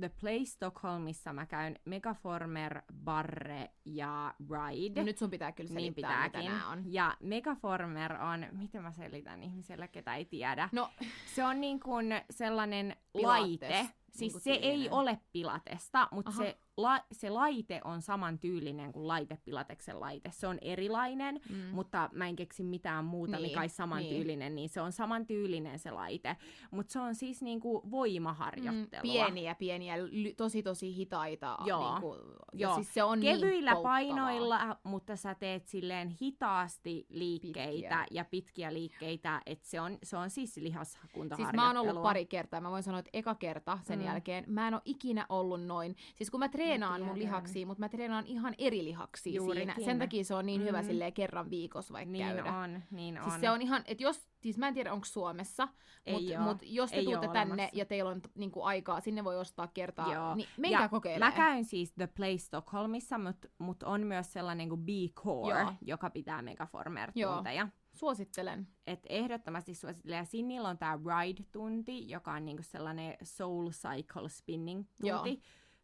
[0.00, 5.00] The Place Stockholmissa mä käyn Megaformer, Barre ja Ride.
[5.00, 6.50] No nyt sun pitää kyllä niin selittää, pitääkin.
[6.50, 6.82] mitä nää on.
[6.86, 10.68] Ja Megaformer on, miten mä selitän ihmiselle, ketä ei tiedä.
[10.72, 10.90] No,
[11.34, 13.88] Se on niin kuin sellainen Pilates, laite.
[14.20, 14.92] Siis niinku se ei tyylinen.
[14.92, 16.42] ole pilatesta, mutta Aha.
[16.42, 20.30] se, la, se laite on saman tyylinen kuin laite pilateksen laite.
[20.32, 21.56] Se on erilainen, mm.
[21.56, 24.16] mutta mä en keksi mitään muuta, Niin, mikä olisi saman niin.
[24.16, 26.36] tyylinen, niin se on saman tyylinen se laite.
[26.70, 29.02] Mutta se on siis niinku voimaharjoittelua.
[29.04, 31.56] Mm, pieniä, pieniä, ly- tosi tosi hitaita.
[31.64, 31.90] Joo.
[31.92, 32.16] Niinku,
[32.52, 32.74] Joo.
[32.74, 38.06] Siis se on Kevyillä niin painoilla, mutta sä teet silleen hitaasti liikkeitä Pitkiä.
[38.10, 41.52] ja pitkiä liikkeitä, että se on, se on siis Siis lihaskuntaharjoittelua.
[41.52, 44.04] mä oon ollut pari kertaa, mä voin sanoa, että eka kerta sen Mm.
[44.10, 45.96] Jälkeen, mä en ole ikinä ollut noin.
[46.14, 49.72] Siis kun mä treenaan Mä mun lihaksia, mutta mä treenaan ihan eri lihaksia Juurikin.
[49.74, 49.84] siinä.
[49.84, 50.86] Sen takia se on niin hyvä Mm.
[50.86, 52.52] silleen kerran viikossa vaikka Niin käydä.
[52.54, 53.24] on, niin on.
[53.30, 55.68] Siis se on ihan, että jos, siis mä en tiedä onko Suomessa,
[56.10, 57.78] mutta mut jos te Ei tuutte tänne olemassa.
[57.78, 60.34] ja teillä on niinku aikaa, sinne voi ostaa kertaa, Joo.
[60.34, 61.32] niin menkää kokeilemaan.
[61.32, 65.72] Mä käyn siis The Place Stockholmissa, mutta mut on myös sellainen kuin B-Core, Joo.
[65.82, 67.34] joka pitää Megaformer Joo.
[67.34, 67.68] tunteja.
[67.92, 68.68] Suosittelen.
[68.86, 70.16] Et ehdottomasti suosittelen.
[70.18, 75.40] Ja Sinnillä on tää Ride-tunti, joka on niinku sellainen Soul Cycle Spinning-tunti.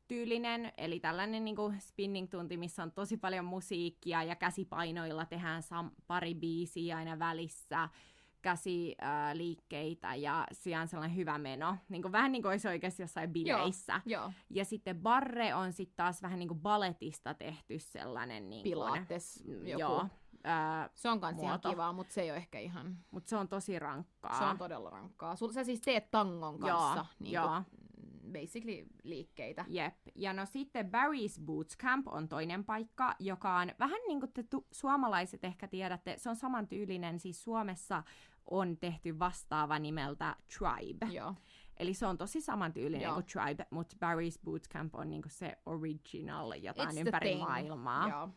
[0.08, 6.34] tyylinen, eli tällainen niinku spinning-tunti, missä on tosi paljon musiikkia ja käsipainoilla tehdään sam- pari
[6.34, 7.88] biisiä aina välissä,
[8.42, 11.76] käsiliikkeitä ja siellä on sellainen hyvä meno.
[11.88, 14.00] Niinku, vähän niin kuin olisi oikeasti jossain bileissä.
[14.06, 18.50] Joo, Ja sitten barre on sitten taas vähän niin kuin baletista tehty sellainen.
[18.50, 19.80] Niin pilates, joku.
[19.80, 20.06] Joo,
[20.46, 22.98] ää, Se on kans ihan kivaa, mutta se ei ole ehkä ihan...
[23.10, 24.38] mutta se on tosi rankkaa.
[24.38, 25.36] Se on todella rankkaa.
[25.36, 27.62] Sul, sä siis teet tangon kanssa Joo, niin joo.
[28.32, 29.64] basically liikkeitä.
[29.68, 29.94] Jep.
[30.14, 34.42] Ja no sitten Barry's Boots Camp on toinen paikka, joka on vähän niin kuin te
[34.42, 38.02] tu- suomalaiset ehkä tiedätte, se on samantyylinen, siis Suomessa
[38.50, 41.06] on tehty vastaava nimeltä Tribe.
[41.06, 41.34] Joo.
[41.76, 43.14] Eli se on tosi samantyylinen Joo.
[43.14, 47.42] kuin Tribe, mutta Barry's Bootcamp on niinku se original jotain It's the ympäri thing.
[47.42, 48.08] maailmaa.
[48.08, 48.28] Joo.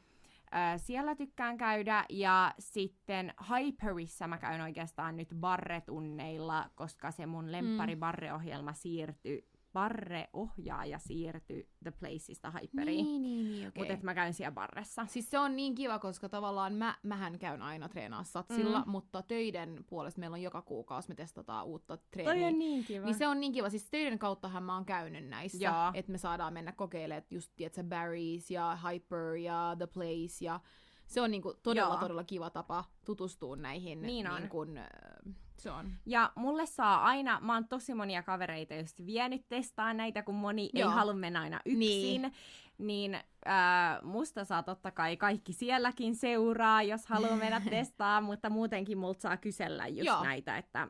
[0.78, 7.96] Siellä tykkään käydä ja sitten Hyperissa mä käyn oikeastaan nyt barretunneilla, koska se mun lemppari
[7.96, 8.00] Mm.
[8.00, 13.06] barreohjelma siirtyi, barreohjaaja siirtyi The Placeista Hyperiin.
[13.06, 13.84] Niin, niin, niin, okei.
[13.92, 15.06] Mutta mä käyn siellä barressa.
[15.06, 18.92] Siis se on niin kiva, koska tavallaan mä, mähän käyn aina treenaa satsilla, Mm.
[18.92, 22.34] mutta töiden puolesta meillä on joka kuukausi, me testataan uutta treeniä.
[22.34, 23.06] Toi on niin kiva.
[23.06, 23.70] Niin se on niin kiva.
[23.70, 28.46] Siis töiden kauttahan mä oon käynyt näissä, että me saadaan mennä kokeilemaan just, tiedätkö, Barry's
[28.50, 30.60] ja Hyper ja The Place ja
[31.08, 32.00] se on niinku todella, Joo.
[32.00, 34.02] todella kiva tapa tutustua näihin.
[34.02, 34.40] Niin on.
[34.42, 34.80] Niin kun,
[35.60, 35.92] se on.
[36.06, 40.70] Ja mulle saa aina, mä oon tosi monia kavereita just vienyt testaa näitä, kun moni
[40.74, 40.90] Joo.
[40.90, 41.80] ei halua mennä aina yksin.
[41.80, 42.34] Niin,
[42.78, 48.98] niin äh, musta saa totta kai kaikki sielläkin seuraa, jos haluaa mennä testaa, mutta muutenkin
[48.98, 50.24] multa saa kysellä just Joo.
[50.24, 50.88] näitä, että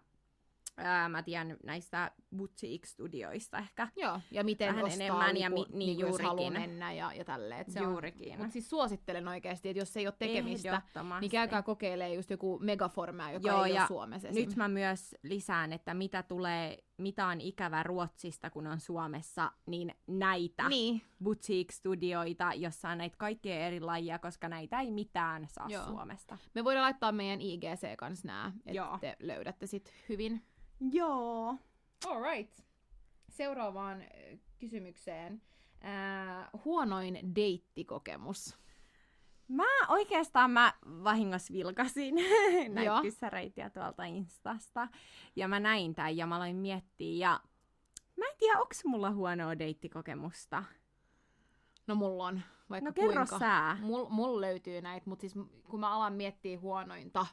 [0.86, 3.88] äh, mä tiedän näistä Boutique-studioista ehkä.
[3.96, 7.14] Joo, ja miten Vähän ostaa enemmän ja liput, mi- niin niin jos haluaa mennä ja,
[7.14, 7.72] ja tälleen.
[7.72, 8.32] Se Juurikin.
[8.34, 10.82] On, mutta siis suosittelen oikeasti, että jos ei ole tekemistä,
[11.22, 14.46] niin käykää kokeilemaan just joku megaformää, joka Joo, ei ja ole Suomessa esim.
[14.48, 19.96] Nyt mä myös lisään, että mitä tulee, mitä on ikävä Ruotsista, kun on Suomessa, niin
[20.08, 25.86] näitä Niin, boutique-studioita, jossa on näitä kaikkia eri lajia, koska näitä ei mitään saa Joo.
[25.86, 26.38] Suomesta.
[26.54, 28.86] me voidaan laittaa meidän IGC kanssa Joo.
[28.86, 30.42] että te löydätte sit hyvin.
[30.92, 31.56] Joo.
[32.08, 32.54] Alright.
[33.30, 35.42] Seuraavaan äh, kysymykseen.
[35.86, 38.58] Äh, huonoin deittikokemus.
[39.48, 42.16] Mä oikeastaan mä vahingossa vilkasin
[42.76, 44.88] näitä kyssäreitä tuolta Instasta.
[45.36, 47.28] Ja mä näin tämän ja mä aloin miettiä.
[47.30, 47.40] Ja
[48.18, 50.64] mä en tiedä, onks mulla huonoa deittikokemusta.
[51.88, 53.40] No mulla on vaikka No kerro kuinka.
[53.40, 53.78] sä.
[53.82, 57.26] Mul, mul löytyy näitä, mutta siis kun mä alan miettiä huonointa,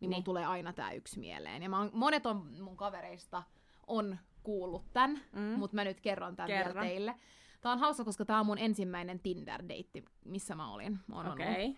[0.00, 0.24] niin, niin.
[0.24, 1.62] Tulee aina tää yksi mieleen.
[1.62, 3.42] Ja mä oon, monet on mun kavereista
[3.86, 5.40] on kuullut tän, Mm.
[5.40, 6.74] mutta mä nyt kerron tän Kerro.
[6.74, 7.14] vielä teille.
[7.60, 10.98] Tää on hauska, koska tää on mun ensimmäinen Tinder-deitti, missä mä olin.
[11.32, 11.64] Okei.
[11.70, 11.74] Okay.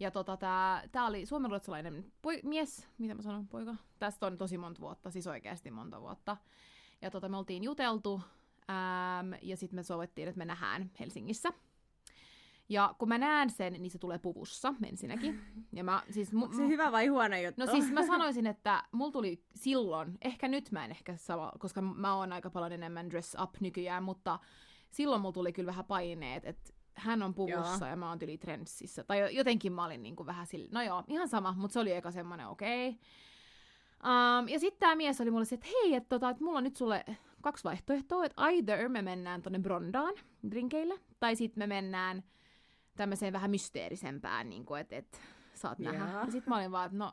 [0.00, 3.74] Ja tota, tää, tää oli suomenruotsalainen poi- mies, mitä mä sanon, poika?
[3.98, 6.36] Tästä on tosi monta vuotta, siis oikeasti monta vuotta.
[7.02, 8.20] Ja tota, me oltiin juteltu,
[8.70, 11.52] äm, ja sitten me sovittiin, että me nähdään Helsingissä.
[12.68, 15.40] Ja kun mä näen sen, niin se tulee puvussa ensinnäkin.
[15.72, 17.60] Ja mä, siis, mu- se hyvä vai huono juttu?
[17.64, 21.80] No siis mä sanoisin, että mulla tuli silloin, ehkä nyt mä en ehkä sama, koska
[21.82, 24.38] mä oon aika paljon enemmän dress up nykyään, mutta
[24.90, 27.90] silloin mulla tuli kyllä vähän paineet, että hän on puvussa joo.
[27.90, 29.04] ja mä oon tyli trenssissä.
[29.04, 32.10] Tai jotenkin mä olin niinku vähän sillä, no joo, ihan sama, mutta se oli eka
[32.10, 32.88] semmonen okei.
[32.88, 33.00] Okay.
[34.04, 36.64] Um, ja sitten tämä mies oli mulle se, että hei, että tota, et mulla on
[36.64, 37.04] nyt sulle
[37.42, 40.14] kaksi vaihtoehtoa, että either me mennään tonne Brondaan
[40.50, 42.24] drinkeille, tai sitten me mennään
[42.96, 45.20] tämmöiseen vähän mysteerisempään, niin kuin, että et,
[45.54, 45.94] saat yeah.
[45.96, 46.20] nähdä.
[46.20, 47.12] Ja sitten mä olin vaan, että no,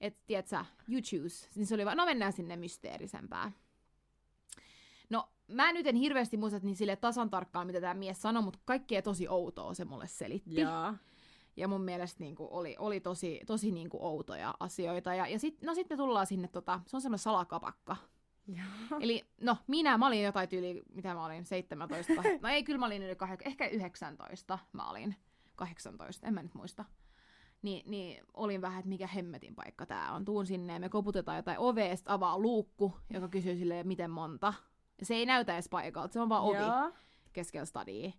[0.00, 1.48] että tiedätkö, you choose.
[1.54, 3.54] Niin se oli vaan, no mennään sinne mysteerisempään.
[5.10, 8.58] No, mä nyt en hirveästi muista niin sille tasan tarkkaan, mitä tämä mies sanoi, mutta
[8.64, 10.60] kaikkea tosi outoa se mulle selitti.
[10.60, 10.94] Yeah.
[11.56, 15.14] Ja mun mielestä niin kuin, oli, oli tosi, tosi niin kuin, outoja asioita.
[15.14, 17.96] Ja, ja sitten no sit me tullaan sinne, tota, se on semmoinen salakapakka.
[19.00, 22.86] Eli no, minä, mä olin jotain tyyli, mitä mä olin, 17, no ei, kyllä mä
[22.86, 25.16] olin yli kah- ehkä 19 mä olin,
[25.56, 26.84] 18, en mä nyt muista.
[27.62, 30.24] Ni, niin olin vähän, että mikä hemmetin paikka tää on.
[30.24, 34.54] Tuun sinne ja me koputetaan jotain oveesta, avaa luukku, joka kysyy silleen, miten monta.
[35.02, 36.92] Se ei näytä edes paikalta, se on vaan ovi Joo.
[37.32, 38.10] keskellä stadia.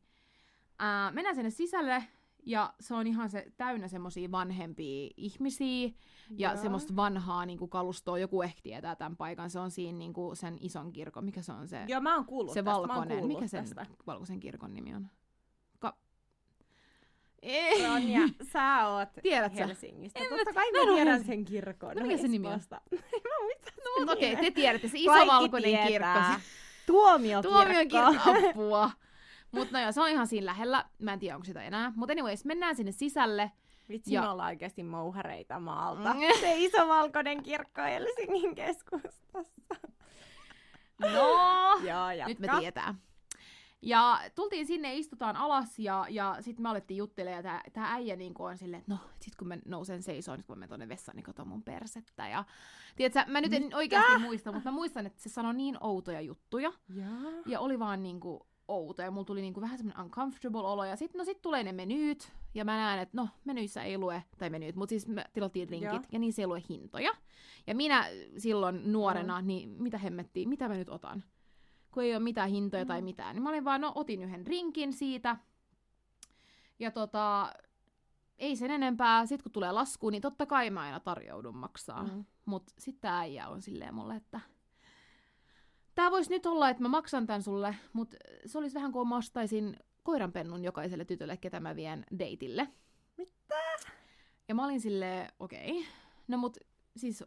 [0.80, 2.03] Ää, mennään sinne sisälle,
[2.46, 5.89] ja se on ihan se, täynnä semmosia vanhempia ihmisiä,
[6.38, 6.62] ja Joo.
[6.62, 10.36] semmoista vanhaa niin kuin kalustoa, joku ehkä tietää tämän paikan, se on siinä niin kuin
[10.36, 12.88] sen ison kirkon, mikä se on se, Joo, mä oon kuullut se tästä, mä oon
[12.89, 13.86] valkoinen, mikä sen tästä.
[14.08, 15.08] valkoisen kirkon nimi on?
[15.80, 15.98] Ka-
[17.41, 17.88] Ei.
[17.88, 18.22] Ronja,
[18.54, 19.66] sä oot Tiedät sä?
[19.68, 20.20] Helsingistä.
[20.20, 21.96] En Totta kai mä mä tiedän sen kirkon.
[21.96, 22.60] No mikä se nimi on?
[24.06, 24.46] No, okei, nimen.
[24.46, 25.88] te tiedätte, se iso Kaikki valkoinen tietää.
[26.30, 26.41] kirkko.
[26.86, 27.58] Tuomiokirkko.
[27.64, 28.91] Tuomion kirkko, apua.
[29.52, 30.86] Mutta no joo, se on ihan siinä lähellä.
[31.00, 31.93] Mä en tiedä, onko sitä enää.
[31.96, 33.52] Mutta anyways, mennään sinne sisälle.
[33.89, 36.14] Vitsi, Ja- me ollaan oikeasti mouhareita maalta.
[36.14, 36.20] Mm.
[36.39, 39.46] Se iso valkoinen kirkko Helsingin keskustassa.
[41.00, 41.10] No,
[41.88, 42.28] Joo, jatka.
[42.30, 43.02] nyt me tiedetään.
[43.82, 48.16] Ja tultiin sinne, istutaan alas ja, ja sitten me alettiin juttelemaan ja tää, tää äijä
[48.16, 50.89] niin on silleen, että no sit kun mä nousen seisoon, niin kun mä menen tonne
[50.89, 52.28] vessaan, niin kato mun persettä.
[52.28, 52.43] Ja
[52.96, 56.74] tiedätkö, mä nyt en oikeasti muista, mutta mä muistan, että se sanoi niin outoja juttuja.
[56.96, 57.32] Joo.
[57.46, 60.86] Ja oli vaan niinku outo ja mulla tuli niinku vähän semmoinen uncomfortable olo.
[60.86, 64.24] Ja sitten no sit tulee ne menyyt ja mä näen, että no menyissä ei lue,
[64.38, 66.01] tai menyyt, mutta siis me tilattiin rinkit Joo.
[66.11, 67.11] ja niissä ei lue hintoja.
[67.68, 68.05] Ja minä
[68.38, 71.24] silloin nuorena, niin mitä hemmettiin, mitä mä nyt otan?
[71.91, 73.05] Kun ei ole mitään hintoja tai Mm.
[73.05, 73.36] mitään.
[73.36, 75.38] Niin mä olin vaan, no otin yhden rinkin siitä.
[76.80, 77.53] Ja tota,
[78.38, 79.26] ei sen enempää.
[79.26, 82.03] Sitten kun tulee lasku, niin totta kai mä aina tarjoudun maksaa.
[82.03, 82.26] Mm.
[82.45, 84.39] Mut sitten tää äijä on silleen mulle, että
[85.96, 88.16] tää voisi nyt olla, että mä maksan tän sulle, mut
[88.46, 92.68] se olisi vähän kuin mä ostaisin koiranpennun jokaiselle tytölle, ketä mä vien deitille.
[93.18, 93.56] Mitä?
[94.48, 95.84] Ja mä olin silleen, okei, okay.
[96.28, 96.58] no mut
[96.98, 97.24] siis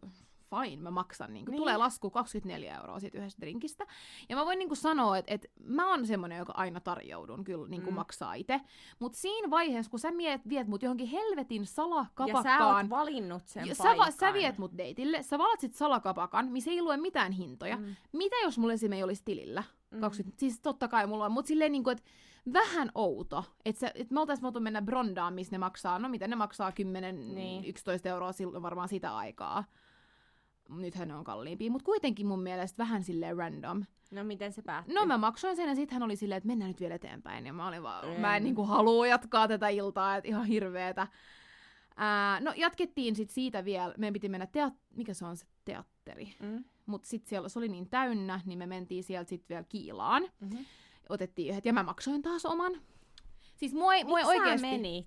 [0.51, 1.34] fine, mä maksan.
[1.34, 1.57] Niin Niin.
[1.57, 3.86] Tulee lasku 24 euroa siitä yhdestä drinkistä.
[4.28, 7.84] Ja mä voin niin sanoa, että, että mä oon semmonen, joka aina tarjoudun kyllä niin
[7.86, 7.94] Mm.
[7.94, 8.61] maksaa itse.
[8.99, 13.42] Mutta siinä vaiheessa, kun sä miet, viet mut johonkin helvetin Ja sä salakapakkaan, oot valinnut
[13.46, 14.12] sen ja sä, paikan.
[14.12, 17.76] sä viet mut deitille, sä valitsit salakapakan, missä ei lue mitään hintoja.
[17.76, 17.96] Mm.
[18.12, 19.62] Mitä jos mulla esimerkiksi olisi tilillä?
[19.90, 20.01] Mm.
[20.01, 22.05] 20, siis totta kai mulla on, mutta silleen niinku, että
[22.53, 23.44] vähän outo.
[23.64, 27.34] Että et me oltais voitu mennä Brondaan, missä ne maksaa, no mitä ne maksaa, 10,
[27.34, 27.64] Niin.
[27.64, 29.64] 11 euroa silloin varmaan sitä aikaa.
[30.69, 33.85] Nythän ne on kalliimpia, mutta kuitenkin mun mielestä vähän silleen random.
[34.11, 34.95] No miten se päättyy?
[34.95, 37.47] No mä maksoin sen ja sitten hän oli silleen, että mennään nyt vielä eteenpäin.
[37.47, 38.21] Ja mä olin vaan, En.
[38.21, 41.07] mä en niinku halua jatkaa tätä iltaa, että ihan hirveetä.
[41.97, 46.35] Ää, no jatkettiin sitten siitä vielä, meidän piti mennä teat- mikä se on se teatteri?
[46.43, 46.64] Mm.
[46.87, 50.23] Mutta sitten siellä se oli niin täynnä, niin me mentiin sieltä sitten vielä Kiilaan.
[50.41, 50.64] Mm-hmm.
[51.09, 52.73] Otettiin yhdet, ja mä maksoin taas oman.
[53.57, 54.66] Siis mua ei, mua ei oikeasti...
[54.66, 55.07] menit?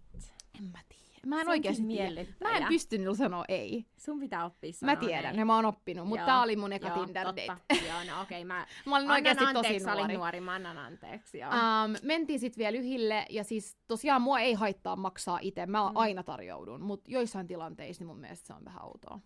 [0.59, 1.10] En mä tiedä.
[1.27, 2.51] Mä en oikeasti miellyttäjä.
[2.51, 3.85] Mä en pystynyt sanoa ei.
[3.97, 5.39] Sun pitää oppia Mä sanoa tiedän, ei.
[5.39, 7.41] ja mä oon oppinut, mutta tää oli mun eka Joo, Tinder totta.
[7.69, 7.85] date.
[7.87, 10.17] Joo, no okei, mä Mä olin oikeasti tosi sä olin nuori.
[10.17, 11.49] nuori, mä annan anteeksi, joo.
[11.51, 15.95] Um, mentiin sitten vielä yhille, ja siis tosiaan mua ei haittaa maksaa itse, mä Mm.
[15.97, 19.19] aina tarjoudun, mutta joissain tilanteissa niin mun mielestä se on vähän outoa.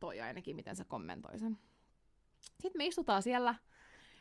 [0.00, 1.58] Toi ainakin, miten se kommentoi sen.
[2.60, 3.54] Sitten me istutaan siellä,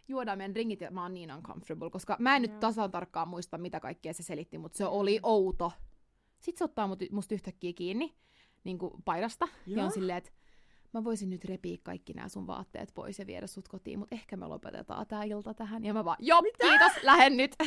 [0.08, 3.58] juodaan meidän ringit, ja mä oon niin uncomfortable, koska mä en nyt tasan tarkkaan muista,
[3.58, 5.72] mitä kaikkea se selitti, mutta se oli outo.
[6.42, 8.16] Sitten se ottaa mut, musta yhtäkkiä kiinni,
[8.64, 9.86] niin kuin paidasta, ja Joo.
[9.86, 10.32] on silleen, että
[10.94, 14.38] mä voisin nyt repiä kaikki nämä sun vaatteet pois ja viedä sut kotiin, mutta ehkä
[14.38, 15.86] me lopetetaan tää ilta tähän.
[15.86, 17.56] Ja mä vaan, joo, kiitos, lähden nyt.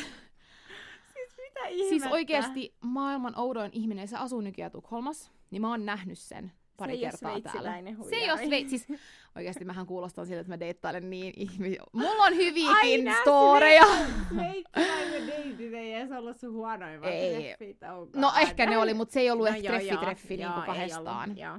[1.43, 6.53] Mitä Siis oikeasti maailman oudoin ihminen, se asuu nykyään Tukholmassa, niin mä oon nähnyt sen
[6.83, 7.72] pari Se ei kertaa täällä.
[7.72, 8.47] Se ei ole huijari.
[8.47, 8.78] sveitsi.
[8.78, 9.01] Siis
[9.37, 11.83] oikeasti mähän kuulostan siltä, että mä deittailen niin ihmisiä.
[11.93, 13.85] Mulla on hyviäkin Aina storeja.
[14.28, 17.43] Sveitsiläinen deitit ei edes ollut sun huonoimmat Ei.
[17.43, 18.20] treffit, onkaan.
[18.20, 21.24] No ehkä ne oli, mutta se ei ollut No ehkä treffi-treffi niin ei kahdestaan.
[21.30, 21.59] ollut, joo.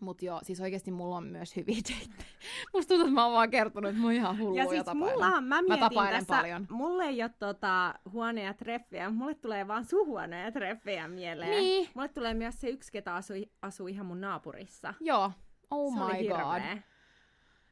[0.00, 2.28] Mut joo, siis oikeasti mulla on myös hyviä deittejä.
[2.74, 4.84] Musta tuntuu, että mä oon vaan kertonut, että mä oon ihan hullu Ja ja, siis
[4.84, 5.14] tapailen.
[5.14, 6.66] mullahan mä mietin tapailen tässä, paljon.
[6.70, 11.50] mulle ei ole tota, huonoja treffejä, mulle tulee vaan sun huonoja treffejä mieleen.
[11.50, 11.88] Niin.
[11.94, 14.94] Mulle tulee myös se yksi, ketä asui, asuu ihan mun naapurissa.
[15.00, 15.32] Joo.
[15.70, 16.16] Oh se my god.
[16.18, 16.82] hirveä.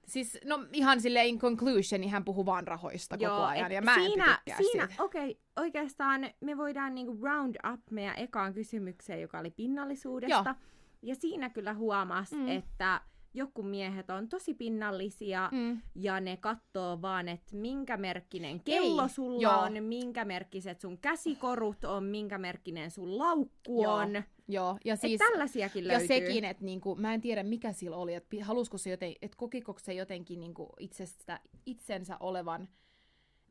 [0.06, 3.94] Siis, no ihan sille in conclusion, niin hän puhuu vaan rahoista koko ajan, ja mä
[3.94, 9.20] en siinä, tykkää siinä, okei, okay, oikeastaan me voidaan niinku round up meidän ekaan kysymykseen,
[9.20, 10.54] joka oli pinnallisuudesta.
[11.02, 12.48] Ja siinä kyllä huomas, Mm.
[12.48, 13.00] että
[13.34, 15.80] joku miehet on tosi pinnallisia Mm.
[15.94, 19.58] ja ne katsoo vaan, että minkä merkkinen kello Ei, sulla joo.
[19.60, 24.22] on, minkä merkkiset sun käsikorut on, minkä merkkinen sun laukku Joo, on.
[24.48, 25.20] Joo, ja Siis, siis...
[25.22, 26.06] Et tällaisiakin Ja löytyy.
[26.06, 29.74] sekin, että niinku, mä en tiedä mikä sillä oli, että halusko se joten, että kokiko
[29.78, 32.68] se jotenkin niinku itsestä, itsensä olevan,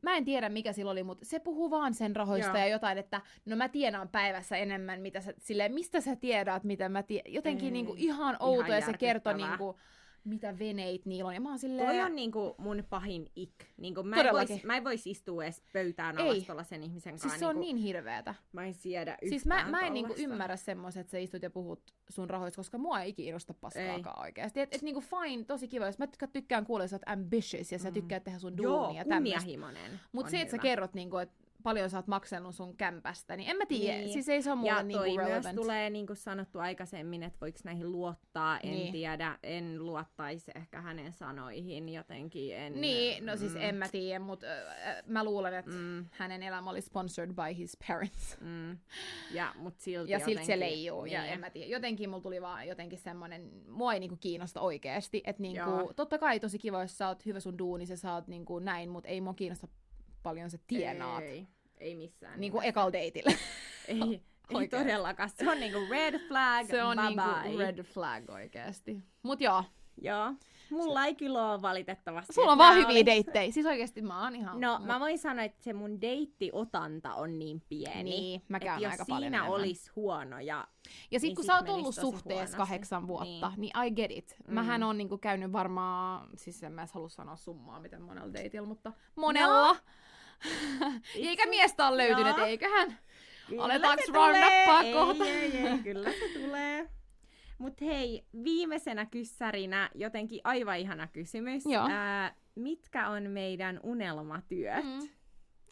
[0.01, 2.57] mä en tiedä mikä sillä oli, mutta se puhuu vaan sen rahoista Joo.
[2.57, 6.89] ja jotain, että no mä tienaan päivässä enemmän, mitä sä, silleen, mistä sä tiedät, mitä
[6.89, 9.49] mä tiedän, jotenkin Ei, niinku ihan outo ja se järkyttävää.
[9.49, 9.79] niinku,
[10.25, 13.51] mitä veneit niillä on, ja mä oon silleen, Toi on niinku mun pahin ik.
[13.77, 16.29] Niinku mä, en vois, mä en vois istua edes pöytään Ei.
[16.29, 17.29] alastolla sen ihmisen kanssa.
[17.29, 18.35] siis se on niinku, niin hirveetä.
[18.51, 20.31] Mä en siedä Siis mä, mä en niinku tollasta.
[20.33, 24.59] ymmärrä semmoista, että sä istut ja puhut sun rahoista, koska mua ei kiinnosta paskaakaan oikeasti.
[24.59, 27.79] Et, et niinku fine, tosi kiva, jos mä tykkään, kuulla, että sä oot ambitious ja
[27.79, 27.93] sä Mm.
[27.93, 29.15] tykkäät tehdä sun Joo, duunia ja tämmöistä.
[29.39, 33.37] kunnianhimoinen Mutta on se, että sä kerrot, niinku, että paljon sä oot maksanut sun kämpästä,
[33.37, 33.97] niin en mä tiedä.
[33.97, 34.13] Niin.
[34.13, 35.55] Siis ei se ole mulle ja niinku toi myös relevant.
[35.55, 38.91] tulee niin kuin sanottu aikaisemmin, että voiko näihin luottaa, en Niin.
[38.91, 42.55] tiedä, en luottaisi ehkä hänen sanoihin jotenkin.
[42.55, 46.43] En, Niin, no siis mm, en mä tiedä, mutta äh, mä luulen, että Mm, hänen
[46.43, 48.37] elämä oli sponsored by his parents.
[48.41, 48.77] mm.
[49.31, 51.13] Ja, mut silti Ja silti se leijuu, niin.
[51.13, 51.67] ja en mä tiedä.
[51.71, 55.21] Jotenkin mulla tuli vaan jotenkin semmonen, mua ei niinku kiinnosta oikeesti.
[55.25, 55.93] Että niinku, Joo.
[55.95, 58.89] totta kai tosi kiva, jos sä oot hyvä sun duunissa ja sä oot niinku näin,
[58.89, 59.67] mutta ei mua kiinnosta
[60.23, 61.23] paljon sä tienaat.
[61.23, 61.47] Ei,
[61.77, 62.39] ei missään.
[62.39, 62.69] Niinku nimessä.
[62.69, 63.31] ekal deitillä.
[63.87, 64.21] Ei,
[64.59, 65.29] ei todellakaan.
[65.29, 67.23] Se on niinku red flag, se on bye niinku
[67.57, 67.65] bye.
[67.65, 68.97] red flag oikeesti.
[69.23, 69.63] Mut joo,
[70.01, 70.33] Joo.
[70.71, 72.33] Mulla ei kyllä ole valitettavasti.
[72.33, 73.51] sulla on vaan hyviä deittejä.
[73.51, 74.61] Siis oikeesti mä oon ihan...
[74.61, 78.03] No, mut- mä voin sanoa, että se mun deittiotanta on niin pieni.
[78.03, 79.59] Niin, mä käyn jos aika paljon siinä enemmän.
[79.59, 80.67] olisi huonoja,
[81.11, 82.57] Ja sit niin kun sit sä oot ollut suhteessa huonosti.
[82.57, 83.71] kahdeksan vuotta, niin.
[83.75, 83.87] Niin.
[83.87, 84.35] I get it.
[84.47, 84.53] Mm.
[84.53, 88.67] Mähän on niinku käynyt varmaan, siis en mä edes halua sanoa summaa, miten monella deitillä,
[88.67, 89.67] mutta monella.
[89.73, 89.77] No.
[91.15, 92.45] Eikä miestä ole löytynyt, Joo.
[92.45, 92.97] eiköhän?
[93.47, 94.61] Kyllä Aletaanko se round tulee.
[94.61, 95.25] uppaa ei, kohta?
[95.25, 96.89] Ei, ei, kyllä se tulee.
[97.57, 101.65] Mut hei, viimeisenä kyssärinä jotenkin aivan ihana kysymys.
[101.65, 101.87] Joo.
[101.91, 104.83] Ää, mitkä on meidän unelmatyöt?
[104.85, 105.09] Mm.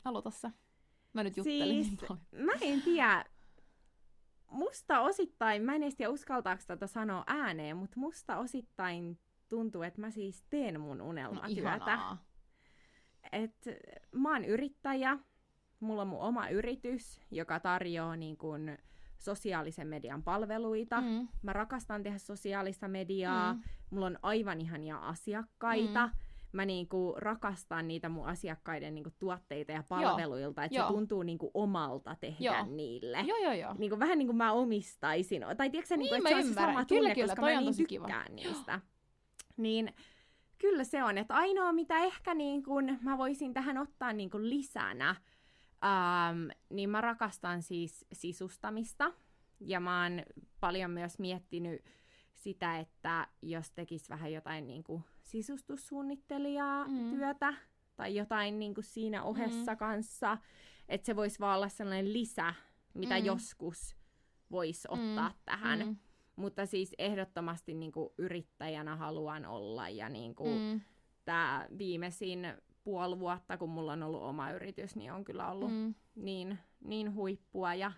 [0.05, 0.51] Aloita sä.
[1.13, 2.45] Mä nyt juttelin Siis, niin paljon.
[2.45, 3.25] mä en tiedä,
[4.51, 10.01] musta osittain, mä en edes tiedä uskaltaako tätä sanoa ääneen, mutta musta osittain tuntuu, että
[10.01, 11.61] mä siis teen mun No, unelmatyötä.
[11.61, 12.25] ihanaa.
[13.33, 13.67] Et
[14.11, 15.17] mä oon yrittäjä,
[15.79, 18.77] mulla on mun oma yritys, joka tarjoaa niin kun
[19.17, 21.01] sosiaalisen median palveluita.
[21.01, 21.27] Mm.
[21.41, 23.61] Mä rakastan tehdä sosiaalista mediaa, Mm.
[23.89, 26.05] mulla on aivan ihania asiakkaita.
[26.07, 26.13] Mm.
[26.51, 30.87] Mä niinku rakastan niitä mun asiakkaiden niinku tuotteita ja palveluilta, että se Joo.
[30.91, 32.65] tuntuu niinku omalta tehdä Joo.
[32.65, 33.17] niille.
[33.27, 33.75] Joo, joo, joo.
[33.77, 35.41] Niinku, vähän niin kuin mä omistaisin.
[35.57, 37.65] Tai tiedätkö sä, niinku, Niin, että se on se sama tunne, kyllä, koska mä niin
[37.65, 38.05] tosi kiva.
[38.05, 38.79] tykkään niistä.
[39.57, 39.93] Niin
[40.63, 44.49] kyllä se on, että ainoa mitä ehkä niin kun mä voisin tähän ottaa niin kun
[44.49, 45.09] lisänä,
[45.85, 49.13] ähm, niin mä rakastan siis sisustamista.
[49.59, 50.21] Ja mä oon
[50.59, 51.81] paljon myös miettinyt
[52.33, 57.09] sitä, että jos tekis vähän jotain niin kuin sisustussuunnittelijaa Mm.
[57.09, 57.53] työtä
[57.95, 60.37] tai jotain niin kuin siinä ohessa kanssa,
[60.89, 62.53] että se voisi vaan olla sellainen lisä,
[62.93, 63.25] mitä Mm.
[63.25, 63.95] joskus
[64.51, 65.35] voisi ottaa Mm.
[65.45, 65.79] tähän.
[65.87, 65.95] Mm.
[66.35, 70.81] Mutta siis ehdottomasti niin kuin yrittäjänä haluan olla ja niin kuin Mm.
[71.25, 72.47] tämä viimeisin
[72.83, 75.93] puoli vuotta, kun mulla on ollut oma yritys, niin on kyllä ollut Mm.
[76.15, 77.91] niin, niin huippua ja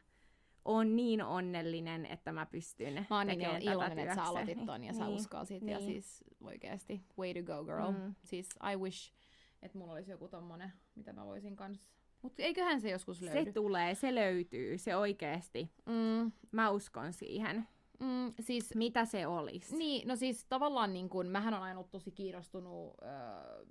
[0.66, 4.24] on niin onnellinen, että mä pystyn Mä oon niin tekemään il- iloinen, tätä että sä
[4.24, 5.16] aloitit ton ja sä niin.
[5.16, 5.68] uskalsit.
[5.68, 5.92] Ja niin.
[5.92, 7.92] siis oikeesti, way to go girl.
[7.92, 8.16] Mm.
[8.24, 9.14] Siis I wish,
[9.62, 11.90] että mulla olisi joku tommonen, mitä mä voisin kans...
[12.22, 13.44] Mut eiköhän se joskus löydy.
[13.46, 15.72] Se tulee, se löytyy, se oikeesti.
[15.86, 17.68] Mm, Mä uskon siihen.
[18.00, 19.78] Mm, siis Mitä se olisi?
[19.78, 23.66] Niin, no siis tavallaan niin kun, mähän on aina ollut tosi kiinnostunut öö,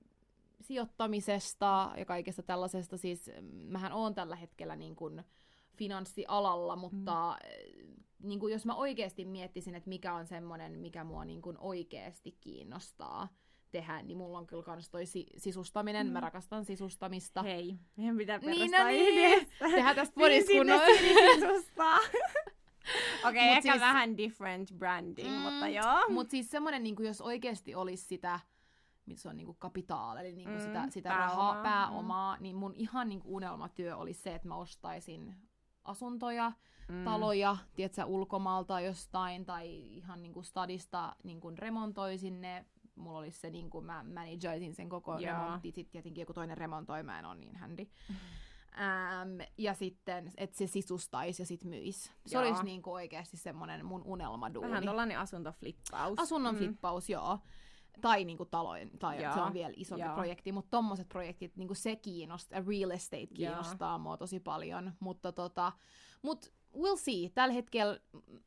[0.61, 2.97] sijoittamisesta ja kaikesta tällaisesta.
[2.97, 5.23] Siis mm, mähän oon tällä hetkellä niin kun
[5.77, 7.37] finanssialalla, mutta
[7.87, 8.03] mm.
[8.23, 12.37] niin kun, jos mä oikeasti miettisin, että mikä on semmoinen, mikä mua niin kun oikeasti
[12.41, 13.29] kiinnostaa
[13.71, 16.07] tehdä, niin mulla on kyllä kans toi si- sisustaminen.
[16.07, 16.13] Mm.
[16.13, 17.43] Mä rakastan sisustamista.
[17.43, 19.49] Hei, meidän pitää Niin, perustaa no niin.
[19.59, 21.99] Tehdään tästä Niin podista sinne kunnon- sisustaa.
[23.29, 26.09] Okei, okay, ehkä siis- vähän different branding, Mm, mutta joo.
[26.09, 28.41] Mutta siis semmoinen, niin jos oikeasti olisi sitä,
[29.07, 31.63] mitä se on niin kapitaal, eli niin Mm, sitä, sitä pääomaa, rahaa, mm.
[31.63, 35.35] pääomaa, niin mun ihan niin unelmatyö olisi se, että mä ostaisin
[35.85, 36.53] asuntoja,
[36.89, 37.05] Mm.
[37.05, 42.65] taloja, tiedätkö, ulkomaalta jostain tai ihan niin kuin stadista niin kuin remontoisin ne.
[42.97, 45.21] Mulla olisi se, niin kuin mä managoisin sen koko Joo.
[45.21, 47.87] remontti, sitten tietenkin joku toinen remontoi, mä en ole niin handy.
[48.81, 52.11] Ähm, ja sitten, että se sisustaisi ja sitten myisi.
[52.27, 52.43] Se Joo.
[52.49, 54.71] olisi niin kuin oikeasti semmoinen mun unelmaduuni.
[54.71, 56.19] Vähän tollanen asuntoflippaus.
[56.19, 56.59] Asunnon Mm.
[56.59, 57.39] flippaus, joo.
[58.01, 60.15] Tai niinku talojen, tai Joo, se on vielä isompi joo.
[60.15, 65.73] projekti, mutta tommoset projektit, niinku se kiinnostaa, real estate kiinnostaa mua tosi paljon, mutta tota,
[66.23, 67.29] mut we'll see.
[67.35, 68.01] Tällä hetkellä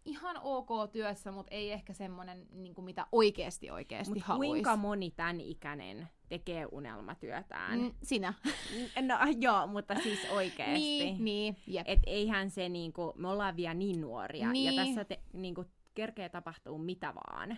[0.05, 3.67] ihan ok työssä, mutta ei ehkä semmonen, niinku mitä oikeesti
[4.09, 4.49] Mut haluaisi.
[4.49, 7.79] kuinka moni tämän ikäinen tekee unelmatyötään?
[7.79, 8.33] Mm, sinä.
[9.01, 10.73] No joo, mutta siis oikeesti.
[10.73, 11.87] niin, niin, jep.
[11.87, 14.75] Et eihän se niinku, me ollaan vielä niin nuoria, Niin.
[14.75, 17.57] ja tässä te, niinku, kerkee tapahtuu mitä vaan.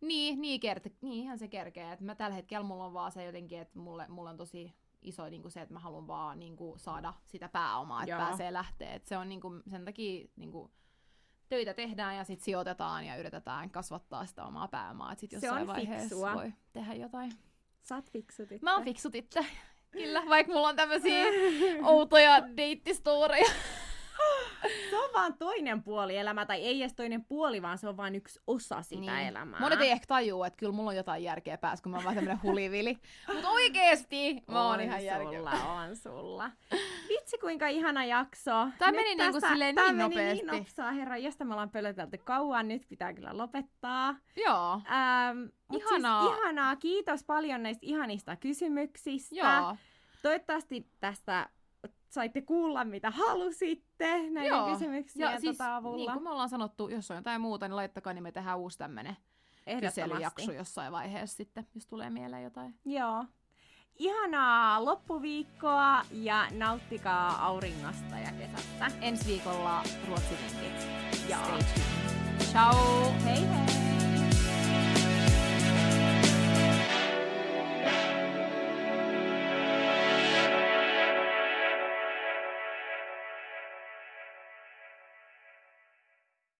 [0.00, 1.92] Niin, niin, kert- niin ihan se kerkee.
[1.92, 5.28] Et mä tällä hetkellä mulla on vaan se jotenkin, että mulle, mulla on tosi iso
[5.28, 8.20] niin kuin se, että mä haluan vaan niin kuin, saada sitä pääomaa, että Joo.
[8.20, 8.92] pääsee lähteä.
[8.92, 10.70] Et se on niin kuin, sen takia niin kuin,
[11.48, 15.12] töitä tehdään ja sitten sijoitetaan ja yritetään kasvattaa sitä omaa pääomaa.
[15.12, 16.34] Et sit Se on vaiheessa fiksua.
[16.34, 17.32] voi tehdä jotain.
[17.88, 18.64] Sä oot fiksu tyttö.
[18.64, 19.44] Mä oon fiksu tyttö.
[19.90, 21.24] Kyllä, vaikka mulla on tämmöisiä
[21.82, 23.50] outoja deittistoreja.
[24.90, 28.14] Se on vaan toinen puoli elämää, tai ei edes toinen puoli, vaan se on vain
[28.14, 29.26] yksi osa sitä niin.
[29.28, 29.60] elämää.
[29.60, 32.14] Monet ei ehkä tajuu, että kyllä mulla on jotain järkeä päässä, kun mä oon vaan
[32.16, 32.98] tämmönen hulivili.
[33.34, 35.50] Mutta oikeesti mä oon on ihan järkevä.
[35.56, 36.50] sulla, on sulla.
[37.08, 38.50] Vitsi kuinka ihana jakso.
[38.78, 40.46] Tää Nyt meni niinku tästä- silleen tää niin meni nopeasti.
[40.46, 44.16] niin nopsaa, herra, josta me ollaan pölötelty kauan, nyt pitää kyllä lopettaa.
[44.46, 44.72] Joo.
[44.72, 45.38] Ähm,
[45.68, 46.22] mut Ihanaa.
[46.26, 49.34] Siis ihanaa, kiitos paljon näistä ihanista kysymyksistä.
[49.36, 49.76] Joo.
[50.22, 51.48] Toivottavasti tästä
[52.10, 54.72] saitte kuulla, mitä halusitte näiden Joo.
[54.72, 55.96] kysymyksien Ja siis, tota avulla.
[55.96, 58.78] niin kuin me ollaan sanottu, jos on jotain muuta, niin laittakaa, niin me tehdään uusi
[58.78, 59.16] tämmönen
[59.80, 62.74] kyselyjakso jossain vaiheessa sitten, jos tulee mieleen jotain.
[62.84, 63.24] Joo.
[63.98, 68.86] Ihanaa loppuviikkoa ja nauttikaa auringosta ja kesästä.
[69.00, 70.88] Ensi viikolla ruotsinenkit.
[71.30, 71.40] Joo.
[71.44, 72.38] Stay tuned.
[72.52, 73.12] Ciao!
[73.24, 73.77] Hei hei!